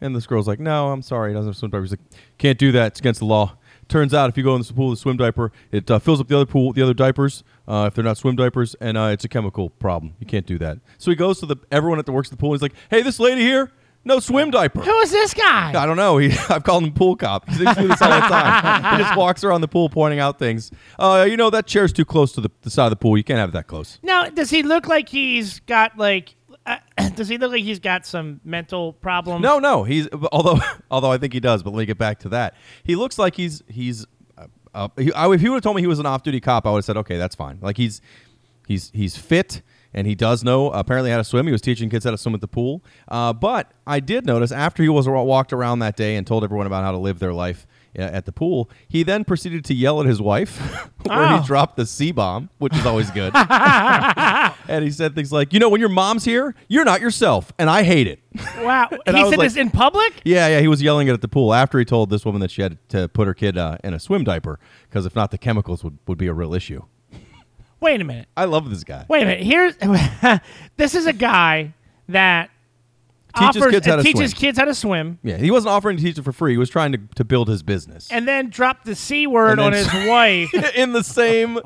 [0.02, 2.02] And this girl's like, "No, I'm sorry, he doesn't have a swim diaper." He's like,
[2.38, 2.88] "Can't do that.
[2.88, 3.56] It's against the law."
[3.90, 6.22] Turns out, if you go in the pool with a swim diaper, it uh, fills
[6.22, 8.98] up the other pool, with the other diapers, uh, if they're not swim diapers, and
[8.98, 10.14] uh, it's a chemical problem.
[10.20, 10.78] You can't do that.
[11.00, 12.54] So he goes to the everyone at the works at the pool.
[12.54, 13.72] And he's like, "Hey, this lady here,
[14.06, 15.70] no swim diaper." Who is this guy?
[15.70, 16.20] I don't know.
[16.20, 17.50] He, I've called him pool cop.
[17.50, 18.98] He thinks do this all the time.
[18.98, 20.70] he just walks around the pool pointing out things.
[21.00, 23.18] Uh, you know that chair's too close to the, the side of the pool.
[23.18, 23.98] You can't have it that close.
[24.04, 26.36] Now, does he look like he's got like?
[27.16, 29.42] Does he look like he's got some mental problems?
[29.42, 29.84] No, no.
[29.84, 30.60] He's although
[30.92, 31.64] although I think he does.
[31.64, 32.56] But let me get back to that.
[32.84, 34.06] He looks like he's he's.
[34.38, 36.68] Uh, uh, he, I, if he would have told me he was an off-duty cop,
[36.68, 37.60] I would have said, okay, that's fine.
[37.62, 38.02] Like he's
[38.68, 39.62] he's he's fit
[39.94, 41.46] and he does know apparently how to swim.
[41.46, 42.84] He was teaching kids how to swim at the pool.
[43.08, 46.68] Uh, but I did notice after he was walked around that day and told everyone
[46.68, 50.06] about how to live their life at the pool, he then proceeded to yell at
[50.06, 50.58] his wife,
[51.04, 51.38] where Oh.
[51.38, 53.34] he dropped the C bomb, which is always good.
[54.68, 57.70] and he said things like, "You know, when your mom's here, you're not yourself, and
[57.70, 58.20] I hate it."
[58.60, 58.90] Wow.
[59.06, 60.22] He said like- this in public.
[60.24, 62.52] Yeah, yeah, he was yelling it at the pool after he told this woman that
[62.52, 65.38] she had to put her kid uh, in a swim diaper because if not, the
[65.38, 66.84] chemicals would, would be a real issue.
[67.82, 68.28] Wait a minute.
[68.36, 69.06] I love this guy.
[69.08, 69.44] Wait a minute.
[69.44, 69.76] Here's
[70.78, 71.74] this is a guy
[72.10, 72.50] that
[73.40, 74.40] Teaches offers kids how to teaches swim.
[74.40, 76.52] kids how to swim, Yeah, he wasn't offering to teach it for free.
[76.54, 79.62] He was trying to, to build his business and then dropped the c word And
[79.62, 80.54] on then- his wife.
[80.76, 81.60] in the same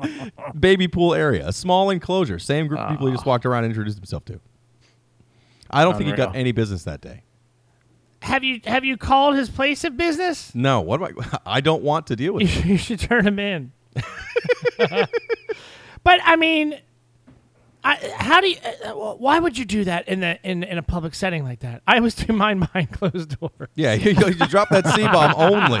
[0.58, 3.30] baby pool area, a small enclosure, same group of people he just ah.
[3.30, 4.40] walked around and introduced himself to.
[5.70, 6.40] I don't oh, think he got Unreal.
[6.40, 7.22] any business that day.
[8.22, 10.54] have you have you called his place of business?
[10.54, 11.38] No, what do I?
[11.56, 12.42] I don't want to deal with.
[12.42, 12.50] You it.
[12.50, 13.72] should, you should turn him in.
[14.78, 16.78] but I mean,
[17.84, 18.56] I, how do you?
[18.84, 21.82] Uh, why would you do that in the in in a public setting like that?
[21.86, 23.68] I always do mine behind closed doors.
[23.74, 25.80] Yeah, you, you drop that C bomb only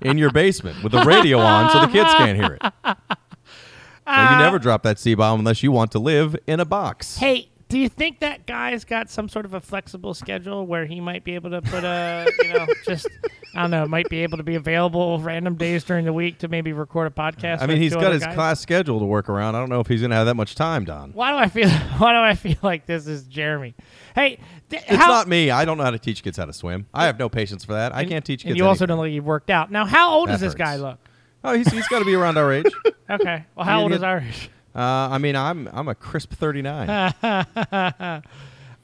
[0.00, 2.96] in your basement with the radio on so the kids can't hear it.
[4.06, 7.16] Now, you never drop that C bomb unless you want to live in a box.
[7.16, 11.00] Hey, do you think that guy's got some sort of a flexible schedule where he
[11.00, 13.08] might be able to put a, you know, just
[13.52, 16.46] I don't know, might be able to be available random days during the week to
[16.46, 17.62] maybe record a podcast?
[17.62, 18.34] I mean, he's got his guys?
[18.36, 19.56] class schedule to work around.
[19.56, 21.10] I don't know if he's going to have that much time, Don.
[21.14, 21.68] Why do I feel?
[21.98, 23.74] Why do I feel like this is Jeremy?
[24.14, 24.38] Hey,
[24.70, 25.50] th- It's how, not me.
[25.50, 26.86] I don't know how to teach kids how to swim.
[26.94, 27.92] I have no patience for that.
[27.92, 28.50] I can't teach kids.
[28.52, 29.72] And you also don't look like you've worked out.
[29.72, 31.00] Now, how old That does this guy look?
[31.42, 32.70] Oh, he's, he's got to be around our age.
[33.10, 33.44] Okay.
[33.56, 34.48] Well, how old is get- Irish?
[34.74, 34.80] Uh,
[35.12, 37.14] I mean, I'm I'm a crisp 39.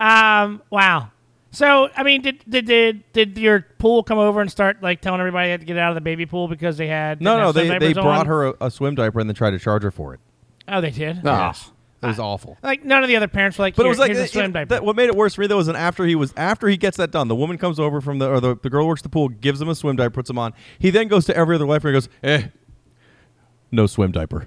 [0.00, 0.62] Um.
[0.70, 1.10] Wow.
[1.50, 5.20] So, I mean, did did did, did your pool come over and start like telling
[5.20, 7.40] everybody they had to get out of the baby pool because they had no, didn't
[7.40, 8.26] no, have swim they, they diapers brought on?
[8.26, 10.20] her a, a swim diaper and then tried to charge her for it.
[10.68, 11.22] Oh, they did.
[11.24, 11.52] No.
[12.02, 12.56] It was awful.
[12.62, 14.24] Like none of the other parents were like, But Here, it was like here's a
[14.24, 14.68] it- swim it- diaper.
[14.76, 16.78] that- what made it worse for me though was an after he was after he
[16.78, 19.02] gets that done, the woman comes over from the or the, the girl who works
[19.02, 20.54] the pool, gives him a swim diaper, puts him on.
[20.78, 22.44] He then goes to every other wife and goes, "Eh,
[23.70, 24.46] no swim diaper."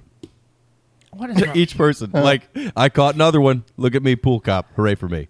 [1.16, 1.56] What is wrong?
[1.56, 3.64] Each person like, "I caught another one.
[3.76, 4.72] Look at me, pool cop.
[4.74, 5.28] Hooray for me."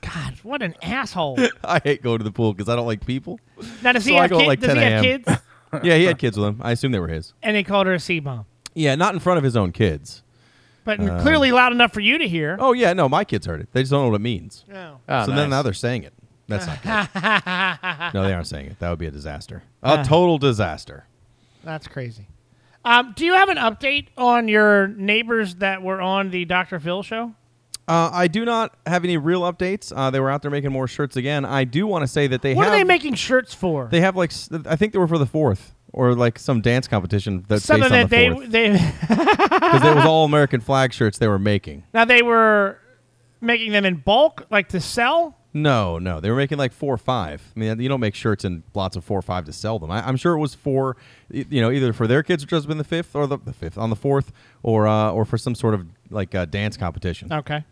[0.00, 1.38] God, what an asshole.
[1.64, 3.40] I hate going to the pool because I don't like people.
[3.82, 5.22] Now does he So I have, go at kid- like does he 10 have a.m..
[5.22, 5.42] kids?
[5.84, 6.60] yeah, he had kids with him.
[6.62, 7.34] I assume they were his.
[7.42, 8.46] and they called her a C bomb.
[8.74, 10.22] Yeah, not in front of his own kids.
[10.84, 12.56] but um, clearly loud enough for you to hear.
[12.60, 13.68] Oh yeah, no, my kids heard it.
[13.72, 14.64] They just don't know what it means.
[14.72, 14.98] Oh.
[15.08, 15.50] Oh, so then nice.
[15.50, 16.14] now they're saying it.
[16.46, 18.14] That's not good.
[18.14, 18.78] no, they aren't saying it.
[18.78, 19.62] That would be a disaster.
[19.82, 20.02] A ah.
[20.02, 21.04] total disaster.
[21.62, 22.26] That's crazy.
[22.88, 26.80] Um, do you have an update on your neighbors that were on the Dr.
[26.80, 27.34] Phil show?
[27.86, 29.92] Uh, I do not have any real updates.
[29.94, 31.44] Uh, they were out there making more shirts again.
[31.44, 33.88] I do want to say that they What have are they making shirts for?
[33.90, 36.86] they have like s- I think they were for the fourth or like some dance
[36.86, 40.60] competition that's Some based on that the they fourth they because it was all American
[40.60, 41.84] flag shirts they were making.
[41.94, 42.78] now they were
[43.40, 45.37] making them in bulk, like to sell.
[45.62, 47.42] No, no, they were making like four or five.
[47.56, 49.90] I mean, you don't make shirts in lots of four or five to sell them.
[49.90, 50.96] I, I'm sure it was for,
[51.30, 53.76] you know, either for their kids, which has been the fifth, or the, the fifth
[53.78, 57.32] on the fourth, or uh, or for some sort of like uh, dance competition.
[57.32, 57.64] Okay.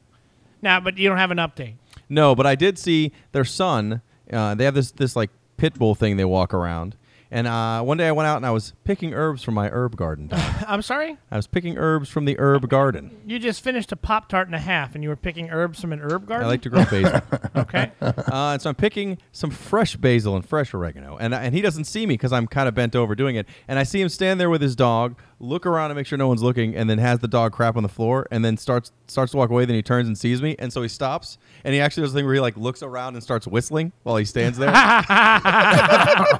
[0.62, 1.74] Now, but you don't have an update.
[2.08, 4.02] No, but I did see their son.
[4.32, 6.96] Uh, they have this this like pit bull thing they walk around,
[7.30, 9.96] and uh, one day I went out and I was picking herbs from my herb
[9.96, 10.28] garden.
[10.32, 11.18] I'm sorry.
[11.30, 13.16] I was picking herbs from the herb garden.
[13.26, 15.92] You just finished a pop tart and a half, and you were picking herbs from
[15.92, 16.46] an herb garden?
[16.46, 17.20] I like to grow basil.
[17.56, 17.90] Okay.
[18.00, 18.12] Uh,
[18.52, 22.06] and so I'm picking some fresh basil and fresh oregano, and and he doesn't see
[22.06, 23.46] me because I'm kind of bent over doing it.
[23.66, 26.28] And I see him stand there with his dog, look around and make sure no
[26.28, 29.32] one's looking, and then has the dog crap on the floor, and then starts starts
[29.32, 29.64] to walk away.
[29.64, 32.18] Then he turns and sees me, and so he stops, and he actually does the
[32.18, 34.70] thing where he like looks around and starts whistling while he stands there.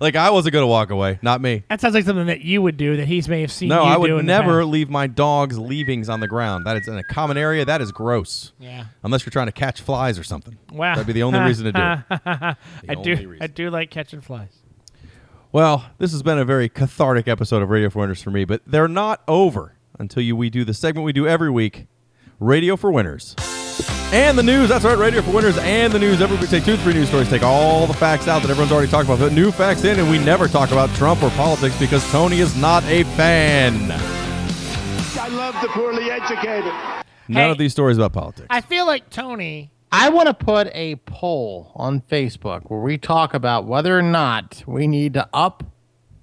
[0.00, 1.64] like I wasn't gonna walk away, not me.
[1.68, 3.68] that sounds like something that you would do that he's may have seen.
[3.68, 6.66] No, you I would in never leave my dog's leavings on the ground.
[6.66, 7.64] That is in a common area.
[7.64, 8.52] That is gross.
[8.58, 8.86] Yeah.
[9.02, 10.58] Unless you're trying to catch flies or something.
[10.72, 10.94] Wow.
[10.94, 12.20] That'd be the only reason to do it.
[12.26, 13.12] I The do.
[13.12, 13.50] only I reason.
[13.54, 14.50] do like catching flies.
[15.54, 18.62] Well, this has been a very cathartic episode of Radio for Winners for me, but
[18.66, 21.86] they're not over until you we do the segment we do every week,
[22.40, 23.36] Radio for Winners.
[24.12, 26.20] And the news, that's right, Radio for Winners and the news.
[26.20, 28.90] Every week, take two, three news stories, take all the facts out that everyone's already
[28.90, 32.04] talked about, put new facts in, and we never talk about Trump or politics because
[32.10, 33.92] Tony is not a fan.
[33.92, 36.72] I love the poorly educated.
[37.28, 37.50] None Hey.
[37.52, 38.48] of these stories about politics.
[38.50, 39.70] I feel like Tony.
[39.96, 44.64] I want to put a poll on Facebook where we talk about whether or not
[44.66, 45.62] we need to up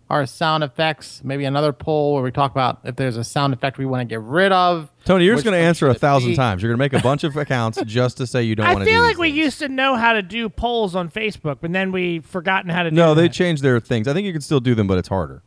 [0.09, 1.21] our sound effects.
[1.23, 4.13] Maybe another poll where we talk about if there's a sound effect we want to
[4.13, 4.91] get rid of.
[5.05, 6.35] Tony, you're just going to answer a thousand be.
[6.35, 6.61] times.
[6.61, 8.79] You're going to make a bunch of accounts just to say you don't I want
[8.83, 9.37] to do feel these like we things.
[9.37, 12.89] used to know how to do polls on Facebook, but then we've forgotten how to
[12.89, 12.95] do.
[12.97, 13.33] No, they that.
[13.33, 14.05] changed their things.
[14.09, 15.43] I think you can still do them, but it's harder.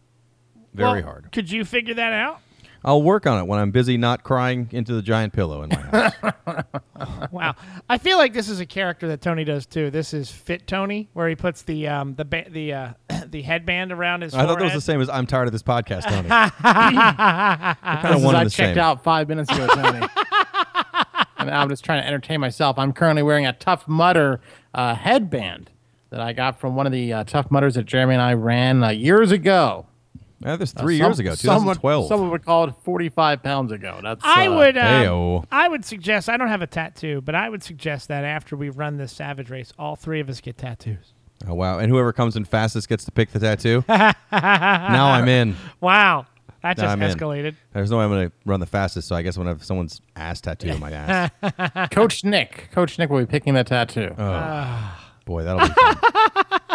[0.72, 1.30] Very Well, hard.
[1.30, 2.40] Could you figure that out?
[2.84, 5.76] I'll work on it when I'm busy not crying into the giant pillow in my
[5.76, 6.12] house.
[7.30, 7.54] Wow,
[7.88, 9.90] I feel like this is a character that Tony does too.
[9.90, 12.92] This is Fit Tony, where he puts the um the ba- the uh,
[13.26, 14.32] the headband around his.
[14.34, 16.28] I thought that was the same as I'm tired of this podcast, Tony.
[16.28, 18.78] kind This of is- one I and the checked same.
[18.78, 20.06] out five minutes ago, Tony.
[21.38, 22.78] and I'm just trying to entertain myself.
[22.78, 24.40] I'm currently wearing a Tough Mudder
[24.72, 25.70] uh, headband
[26.10, 28.84] that I got from one of the uh, Tough Mudders that Jeremy and I ran
[28.84, 29.86] uh, years ago.
[30.44, 32.08] Yeah, this three Some- years ago, someone- 2012.
[32.08, 34.00] Someone would call it 45 pounds ago.
[34.02, 34.76] That's I uh, would.
[34.76, 36.28] Um, I would suggest.
[36.28, 39.48] I don't have a tattoo, but I would suggest that after we run this Savage
[39.50, 41.14] race, all three of us get tattoos.
[41.48, 41.78] Oh wow!
[41.78, 43.84] And whoever comes in fastest gets to pick the tattoo.
[43.88, 45.56] now I'm in.
[45.80, 46.26] Wow,
[46.62, 47.10] that just I'm in.
[47.10, 47.54] escalated.
[47.72, 49.58] There's no way I'm going to run the fastest, so I guess I'm going to
[49.58, 51.88] have someone's ass tattoo on my ass.
[51.90, 52.68] Coach Nick.
[52.72, 54.10] Coach Nick will be picking the tattoo.
[55.26, 56.60] Boy, that'll be fun.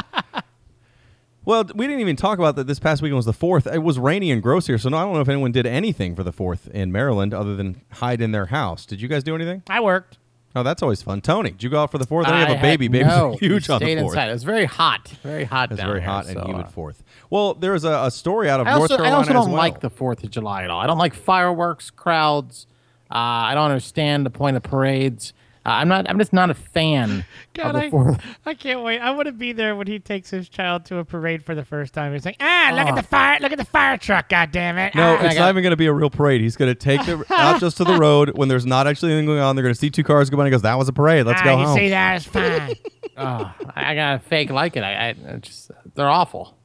[1.50, 2.68] well, we didn't even talk about that.
[2.68, 3.66] This past weekend was the fourth.
[3.66, 6.16] It was rainy and gross here, so no, I don't know if anyone did anything
[6.16, 8.86] for the fourth in Maryland other than hide in their house.
[8.86, 9.64] Did you guys do anything?
[9.68, 10.20] I worked.
[10.56, 11.22] Oh, that's always fun.
[11.22, 12.28] Tony, did you go out for the fourth?
[12.28, 12.88] I I have a had- baby.
[12.88, 14.14] Babies no, are huge on the stayed fourth.
[14.14, 14.30] inside.
[14.30, 15.08] It was very hot.
[15.24, 17.04] Very hot It's down very here, hot and so, humid uh, fourth.
[17.32, 19.48] Well, there was a, a story out of I North also, I also as don't
[19.52, 19.58] well.
[19.58, 20.80] like the Fourth of July at all.
[20.82, 22.68] I don't like fireworks, crowds.
[23.12, 25.34] Uh, I don't understand the point of parades.
[25.70, 26.10] Uh, I'm not.
[26.10, 28.20] I'm just not a fan God, of the I, Fourth.
[28.44, 28.98] I can't wait.
[29.00, 31.64] I want to be there when he takes his child to a parade for the
[31.64, 32.12] first time.
[32.12, 34.96] He's like, ah, look at the fire, look at the fire truck, God damn it!
[34.96, 36.42] No, Ah." it's not even going to be a real parade.
[36.42, 39.28] He's going to take the out just to the road when there's not actually anything
[39.28, 39.56] going on.
[39.56, 41.28] They're going to see two cars go by and he goes, "That was a parade.
[41.28, 42.16] Let's ah, go you home." see that?
[42.16, 42.74] It's fine.
[43.16, 44.82] Oh, I I got a fake like it.
[44.82, 46.58] I, I just they're awful.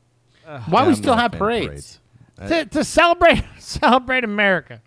[0.46, 2.00] Why Yeah, we I'm still have fan of parades?
[2.46, 4.80] to, to celebrate celebrate America.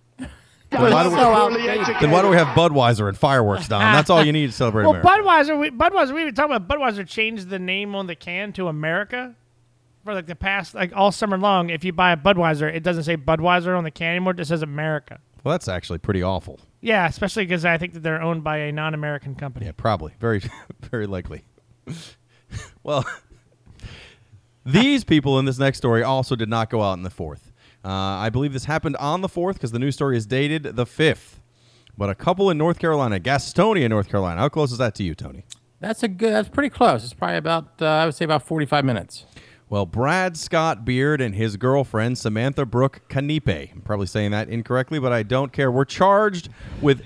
[0.69, 1.69] Then why, do we, So Poorly outdated.
[1.69, 2.01] educated.
[2.01, 3.80] then why do we have Budweiser and fireworks, Don?
[3.80, 5.10] That's all you need to celebrate Well, America.
[5.23, 8.67] Budweiser, we, Budweiser, we even talked about Budweiser changed the name on the can to
[8.67, 9.34] America
[10.03, 11.69] for like the past like all summer long.
[11.69, 14.49] If you buy a Budweiser, it doesn't say Budweiser on the can anymore; it just
[14.49, 15.19] says America.
[15.43, 16.60] well, that's actually pretty awful.
[16.82, 19.65] Yeah, especially because I think that they're owned by a non-American company.
[19.65, 20.13] Yeah, probably.
[20.19, 20.41] Very,
[20.82, 21.43] very likely.
[22.84, 23.06] well,
[24.65, 27.46] these people in this next story also did not go out in the fourth.
[27.85, 30.85] Uh, I believe this happened on the fourth because the news story is dated the
[30.85, 31.39] fifth.
[31.97, 34.39] But a couple in North Carolina, Gastonia, North Carolina.
[34.39, 35.45] How close is that to you, Tony?
[35.79, 36.33] That's a good.
[36.33, 37.03] That's pretty close.
[37.03, 37.81] It's probably about.
[37.81, 39.25] Uh, I would say about 45 minutes.
[39.69, 43.73] Well, Brad Scott Beard and his girlfriend, Samantha Brooke Canepe.
[43.73, 45.69] I'm probably saying that incorrectly, but I don't care.
[45.69, 46.47] We're charged
[46.82, 47.01] with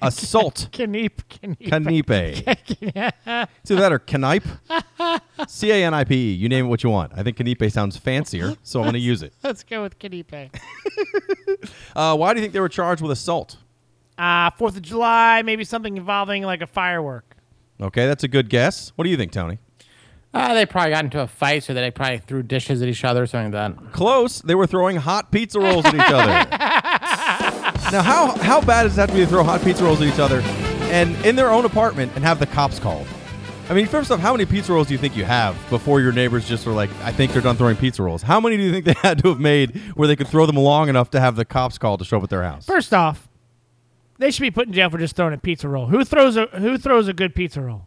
[0.00, 0.68] assault.
[0.72, 1.20] Caneep.
[1.28, 2.42] Canepe.
[3.60, 4.46] It's either that or Canipe.
[5.46, 6.32] C A N I P E.
[6.34, 7.12] You name it what you want.
[7.14, 9.34] I think Canepe sounds fancier, so I'm going to use it.
[9.42, 10.50] Let's go with Caneep.
[11.94, 13.56] Uh, why do you think they were charged with assault?
[14.18, 17.36] Uh, Fourth of July, maybe something involving like a firework.
[17.80, 18.92] Okay, that's a good guess.
[18.96, 19.58] What do you think, Tony?
[20.34, 23.22] Uh, they probably got into a fight, so they probably threw dishes at each other,
[23.22, 23.92] or something like that.
[23.92, 24.40] Close.
[24.42, 26.26] They were throwing hot pizza rolls at each other.
[27.90, 30.08] now, how how bad does it have to be to throw hot pizza rolls at
[30.12, 30.40] each other,
[30.90, 33.06] and in their own apartment, and have the cops called?
[33.68, 36.12] I mean, first off, how many pizza rolls do you think you have before your
[36.12, 38.22] neighbors just were like, "I think they're done throwing pizza rolls"?
[38.22, 40.56] How many do you think they had to have made where they could throw them
[40.56, 42.66] long enough to have the cops called to show up at their house?
[42.66, 43.26] First off,
[44.18, 45.86] they should be put in jail for just throwing a pizza roll.
[45.86, 47.86] Who throws a Who throws a good pizza roll?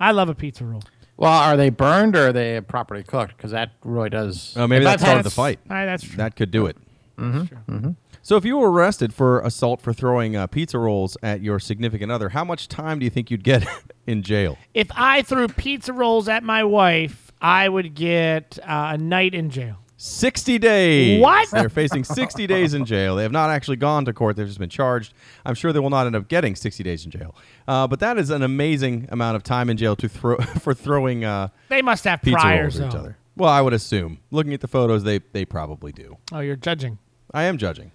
[0.00, 0.82] I love a pizza roll.
[1.18, 3.36] Well, are they burned or are they properly cooked?
[3.36, 4.54] Because that really does.
[4.56, 5.58] Oh, maybe if that I've started the fight.
[5.68, 6.16] Aye, that's true.
[6.16, 6.76] That could do it.
[7.18, 7.90] Mm-hmm.
[8.22, 12.12] So, if you were arrested for assault for throwing uh, pizza rolls at your significant
[12.12, 13.66] other, how much time do you think you'd get
[14.06, 14.56] in jail?
[14.74, 19.50] if I threw pizza rolls at my wife, I would get uh, a night in
[19.50, 19.78] jail.
[20.00, 21.20] 60 days.
[21.20, 21.50] What?
[21.50, 23.16] They're facing 60 days in jail.
[23.16, 24.36] They have not actually gone to court.
[24.36, 25.12] They've just been charged.
[25.44, 27.34] I'm sure they will not end up getting 60 days in jail.
[27.66, 31.24] Uh, but that is an amazing amount of time in jail to throw for throwing
[31.24, 33.18] uh, They must have pizza priors, each other.
[33.36, 34.20] Well, I would assume.
[34.30, 36.16] Looking at the photos, they they probably do.
[36.32, 36.98] Oh, you're judging.
[37.34, 37.90] I am judging.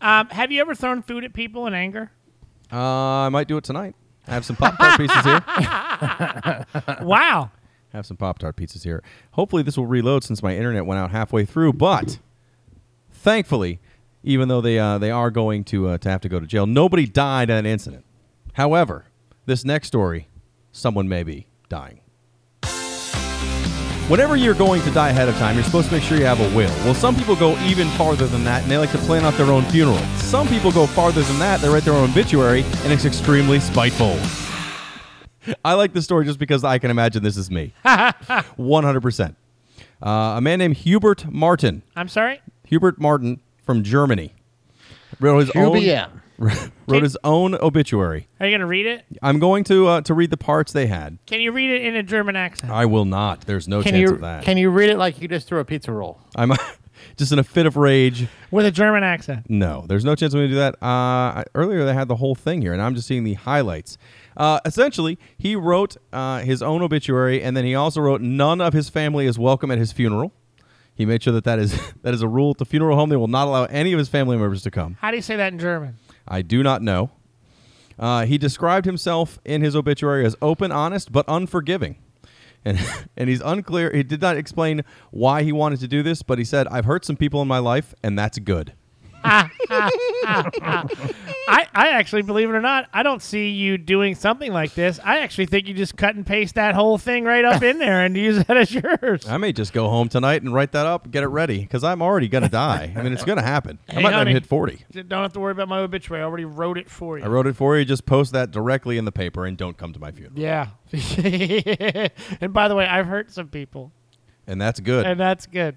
[0.00, 2.10] Um, have you ever thrown food at people in anger?
[2.72, 2.76] Uh,
[3.26, 3.94] I might do it tonight.
[4.26, 5.44] I have some Pop Tart pieces here.
[7.06, 7.50] wow.
[7.92, 9.02] Have some Pop Tart pizzas here.
[9.32, 11.74] Hopefully, this will reload since my internet went out halfway through.
[11.74, 12.18] But
[13.10, 13.80] thankfully,
[14.22, 16.66] even though they uh, they are going to uh, to have to go to jail,
[16.66, 18.04] nobody died in an incident.
[18.54, 19.06] However,
[19.46, 20.28] this next story,
[20.72, 22.00] someone may be dying.
[24.08, 26.40] Whenever you're going to die ahead of time, you're supposed to make sure you have
[26.40, 26.68] a will.
[26.84, 29.46] Well, some people go even farther than that, and they like to plan out their
[29.46, 29.98] own funeral.
[30.16, 34.18] Some people go farther than that; they write their own obituary, and it's extremely spiteful.
[35.64, 37.72] I like the story just because I can imagine this is me.
[37.84, 39.34] 100%.
[40.02, 42.40] Uh, a man named Hubert Martin, I'm sorry.
[42.64, 44.34] Hubert Martin from Germany,
[45.20, 46.10] wrote his own QBM.
[46.88, 48.26] wrote his own obituary.
[48.40, 49.04] Are you gonna read it?
[49.22, 51.18] I'm going to uh, to read the parts they had.
[51.26, 52.72] Can you read it in a German accent?
[52.72, 53.42] I will not.
[53.42, 54.42] There's no Can chance you of that.
[54.42, 56.18] can you read it like you just threw a pizza roll?
[56.34, 56.52] I'm
[57.16, 58.26] just in a fit of rage.
[58.50, 59.46] With a German accent.
[59.48, 60.74] No, there's no chance I'm going to do that.
[60.82, 60.86] Uh,
[61.40, 63.98] I- earlier, they had the whole thing here, and I'm just seeing the highlights.
[64.36, 68.72] Uh, essentially, he wrote uh, his own obituary, and then he also wrote, "None of
[68.72, 70.32] his family is welcome at his funeral."
[70.94, 73.08] He made sure that that is that is a rule at the funeral home.
[73.08, 74.96] They will not allow any of his family members to come.
[75.00, 75.96] How do you say that in German?
[76.26, 77.10] I do not know.
[77.98, 81.96] Uh, he described himself in his obituary as open, honest, but unforgiving.
[82.64, 82.78] And,
[83.16, 83.92] and he's unclear.
[83.92, 87.04] He did not explain why he wanted to do this, but he said, I've hurt
[87.04, 88.72] some people in my life, and that's good.
[90.24, 94.98] I, I actually, believe it or not, I don't see you doing something like this.
[95.02, 98.04] I actually think you just cut and paste that whole thing right up in there
[98.04, 99.26] and use that as yours.
[99.28, 101.84] I may just go home tonight and write that up and get it ready because
[101.84, 102.92] I'm already going to die.
[102.96, 103.78] I mean, it's going to happen.
[103.88, 104.30] I might honey.
[104.30, 104.84] even hit 40.
[105.08, 106.22] Don't have to worry about my obituary.
[106.22, 107.24] I already wrote it for you.
[107.24, 107.84] I wrote it for you.
[107.84, 110.38] Just post that directly in the paper and don't come to my funeral.
[110.38, 110.68] Yeah.
[112.40, 113.92] and by the way, I've hurt some people,
[114.46, 115.06] And that's good.
[115.06, 115.76] and that's good.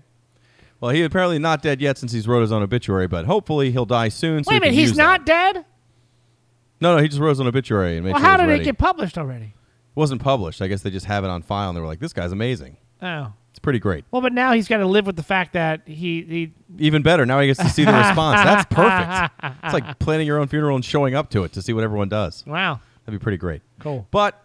[0.82, 3.86] Well, he apparently not dead yet since he's wrote his own obituary, but hopefully he'll
[3.86, 4.44] die soon.
[4.44, 5.54] So Wait a minute, he's not that.
[5.56, 5.66] dead?
[6.82, 8.46] No, no, he just wrote his own obituary and made Well, sure how it was
[8.46, 8.62] did ready.
[8.62, 9.46] it get published already?
[9.46, 10.62] It wasn't published.
[10.62, 12.78] I guess they just have it on file and they were like, this guy's amazing.
[13.02, 13.32] Oh.
[13.52, 14.04] It's pretty great.
[14.12, 17.26] Well, but now he's got to live with the fact that he, he Even better,
[17.26, 18.44] now he gets to see the response.
[18.44, 19.56] That's perfect.
[19.64, 22.10] It's like planning your own funeral and showing up to it to see what everyone
[22.10, 22.44] does.
[22.46, 22.82] wow.
[23.06, 23.62] That'd be pretty great.
[23.80, 24.08] Cool.
[24.12, 24.44] But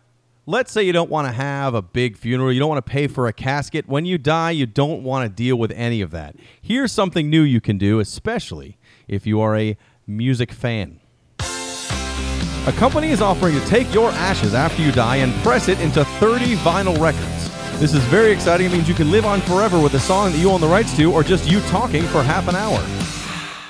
[0.51, 3.07] let's say you don't want to have a big funeral, you don't want to pay
[3.07, 3.89] for a casket.
[3.89, 6.35] When you die, you don't want to deal with any of that.
[6.61, 11.01] Here's something new you can do, especially if you are a music fan.
[11.39, 16.05] A company is offering to take your ashes after you die and press it into
[16.05, 17.51] 30 vinyl records.
[17.81, 18.67] This is very exciting.
[18.67, 20.95] It means you can live on forever with a song that you own the rights
[20.97, 23.20] to, or just you talking for half an hour.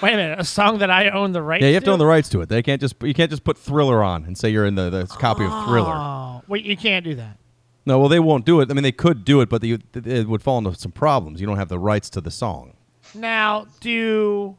[0.03, 1.99] Wait a minute, a song that I own the rights Yeah, you have to own
[1.99, 2.49] the rights to it.
[2.49, 5.07] They can't just you can't just put Thriller on and say you're in the, the
[5.07, 5.93] copy of Thriller.
[5.95, 7.39] Oh, wait, you can't do that.
[7.87, 8.71] No, well, they won't do it.
[8.71, 11.41] I mean, they could do it, but they, it would fall into some problems.
[11.41, 12.77] You don't have the rights to the song.
[13.15, 14.57] Now, do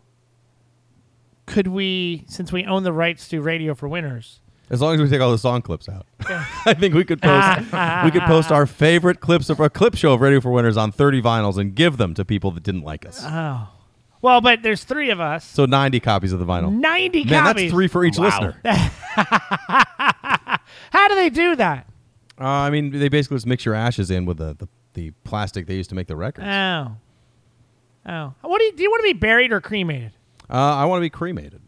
[1.45, 4.39] could we, since we own the rights to Radio for Winners,
[4.69, 6.05] As long as we take all the song clips out,
[6.65, 7.59] I think we could post
[8.05, 10.91] we could post our favorite clips of our clip show of Radio for Winners on
[10.91, 13.21] 30 vinyls and give them to people that didn't like us.
[13.23, 13.67] oh,
[14.21, 16.71] well, but there's three of us, So 90 copies of the vinyl.
[16.71, 17.63] ninety Man, copies.
[17.63, 18.59] that's three for each listener.
[18.63, 18.89] Uh,
[20.91, 21.87] How do they do that?
[22.37, 25.75] I mean, they basically just mix your ashes in with the, the the plastic they
[25.75, 26.47] used to make the records.
[26.47, 26.97] Oh.
[28.05, 28.33] Oh.
[28.41, 28.83] What do you do?
[28.83, 30.11] You want to be buried or cremated?
[30.49, 31.61] Uh, I want to be cremated.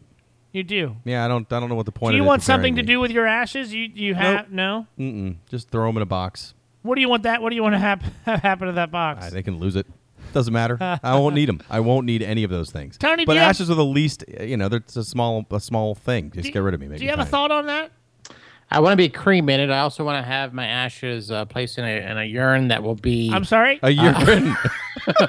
[0.52, 0.96] You do.
[1.04, 1.50] Yeah, I don't.
[1.52, 2.12] I don't know what the point.
[2.12, 2.86] Do you want something to me.
[2.86, 3.72] do with your ashes?
[3.72, 4.86] You you have no.
[4.98, 5.36] Mm-mm.
[5.48, 6.54] Just throw them in a box.
[6.82, 7.40] What do you want that?
[7.40, 9.24] What do you want to hap- happen to that box?
[9.26, 9.86] Ah, they can lose it.
[10.34, 10.76] Doesn't matter.
[10.80, 11.62] I won't need them.
[11.70, 12.98] I won't need any of those things.
[12.98, 14.24] Tony, but you have- ashes are the least.
[14.40, 16.30] You know, they're a small, a small thing.
[16.32, 16.88] Just Do- get rid of me.
[16.88, 17.92] Make Do you have a thought on that?
[18.70, 19.70] I want to be cremated.
[19.70, 22.82] I also want to have my ashes uh, placed in a, in a urn that
[22.82, 23.78] will be I'm sorry.
[23.82, 24.56] A urine.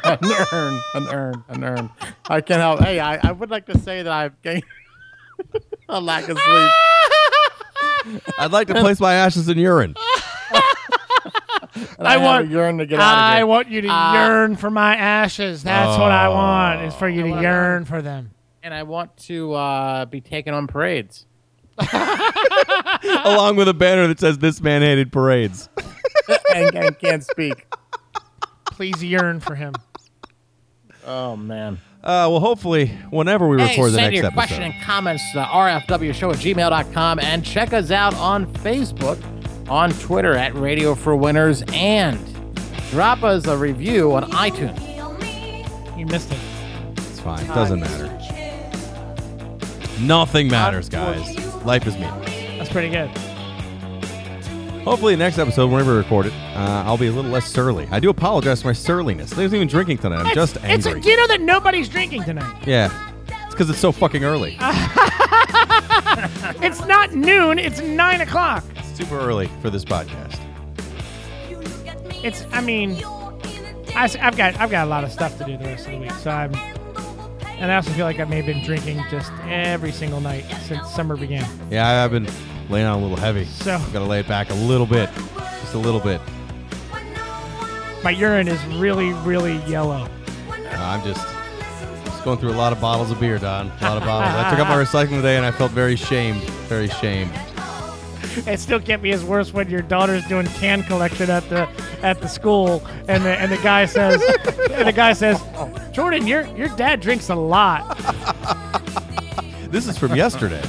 [0.04, 0.20] an
[0.52, 1.90] urn, an urn, an urn.
[2.28, 2.80] I can't help.
[2.80, 4.64] Hey, I, I would like to say that I've gained
[5.90, 6.72] a lack of sleep.
[8.40, 9.96] I'd like to place my ashes in urine.
[11.76, 13.46] And I have want- a urn to get out of I here.
[13.46, 15.64] want you to Uh, yearn for my ashes.
[15.64, 16.82] That's what I want.
[16.84, 18.32] Is for you to wanna yearn for them.
[18.64, 21.26] and I want to uh, be taken on parades.
[23.26, 25.70] along with a banner that says "This man hated parades."
[26.56, 27.68] and, and can't speak.
[28.72, 29.74] Please yearn for him.
[31.06, 31.80] Oh man.
[32.04, 34.02] Uh, well, hopefully, whenever we Hey, record the next episode.
[34.04, 34.36] send next your episode.
[34.36, 39.18] question and comments to rfwshow at gmail.com and check us out on Facebook,
[39.70, 42.20] on Twitter at Radio for Winners, and
[42.92, 44.80] drop us a review on iTunes.
[45.98, 46.38] You missed it.
[46.98, 47.44] It's fine.
[47.44, 48.12] It Doesn't matter.
[50.02, 51.36] Nothing matters, guys.
[51.66, 52.30] Life is meaningless.
[52.58, 53.10] That's pretty good.
[54.84, 57.88] Hopefully, next episode, whenever we record it, uh, I'll be a little less surly.
[57.90, 59.34] I do apologize for my surliness.
[59.34, 60.26] I wasn't even drinking tonight.
[60.28, 61.02] I'm just It's, angry.
[61.02, 62.68] do you know that nobody's drinking tonight?
[62.68, 62.92] yeah,
[63.46, 64.58] it's because it's so fucking early.
[66.62, 67.60] It's not noon.
[67.60, 68.64] It's nine o'clock.
[68.96, 70.40] Super early for this podcast.
[72.24, 72.46] It's.
[72.52, 72.92] I mean,
[73.96, 75.98] I, have got I've got a lot of stuff to do the rest of the
[76.00, 76.12] week.
[76.14, 76.56] So I'm,
[77.60, 80.90] and I also feel like I may have been drinking just every single night since
[80.92, 81.46] summer began.
[81.70, 82.28] Yeah, I- I've been
[82.70, 83.46] laying on a little heavy.
[83.46, 85.10] So- Got to lay it back a little bit,
[85.62, 86.20] just a little bit.
[88.04, 90.08] My urine is really, really yellow.
[90.50, 91.26] Uh, I'm just,
[92.06, 93.68] just going through a lot of bottles of beer, Don.
[93.82, 94.36] A lot of bottles.
[94.36, 96.42] I took out my recycling today, and I felt very shamed.
[96.70, 97.32] Very shamed.
[98.48, 101.68] It still can't be as worse when your daughter's doing can collection at the
[102.04, 104.22] at the school, and the and the guy says,
[104.72, 105.42] and the guy says,
[105.92, 107.98] Jordan, your your dad drinks a lot.
[109.72, 110.62] This is from yesterday.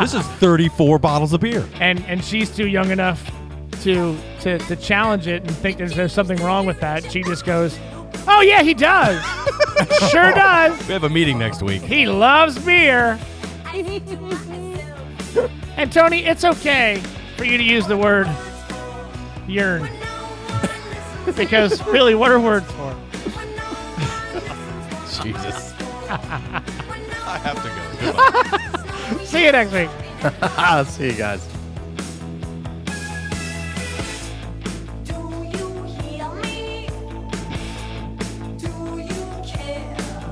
[0.00, 1.66] this is 34 bottles of beer.
[1.80, 3.30] and and she's too young enough
[3.82, 7.10] to to to challenge it and think there's, there's something wrong with that.
[7.10, 7.78] She just goes,
[8.28, 9.24] "Oh yeah, he does.
[10.10, 10.78] sure does.
[10.86, 11.80] We have a meeting next week.
[11.82, 13.18] He loves beer."
[15.84, 16.96] And Tony, it's okay
[17.36, 18.26] for you to use the word
[19.46, 19.86] yearn
[21.36, 22.96] because really, what are words for?
[25.22, 25.74] Jesus.
[26.08, 27.68] I have to
[29.18, 29.24] go.
[29.24, 29.90] See you next week.
[30.56, 31.46] I'll see you guys.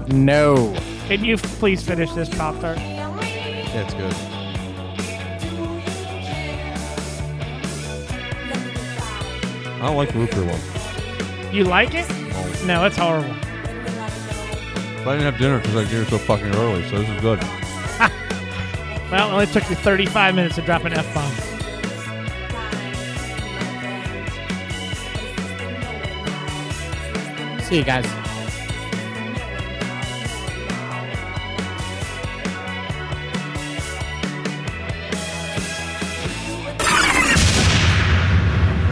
[0.08, 0.74] No.
[1.08, 2.78] Can you please finish this pop tart?
[2.78, 4.41] That's good.
[9.82, 11.52] I don't like the root beer one.
[11.52, 12.06] You like it?
[12.08, 12.64] Oh.
[12.64, 13.34] No, it's horrible.
[15.04, 17.42] But I didn't have dinner because I dinner so fucking early, so this is good.
[19.10, 21.30] Well, it only took you 35 minutes to drop an F bomb.
[27.64, 28.21] See you guys.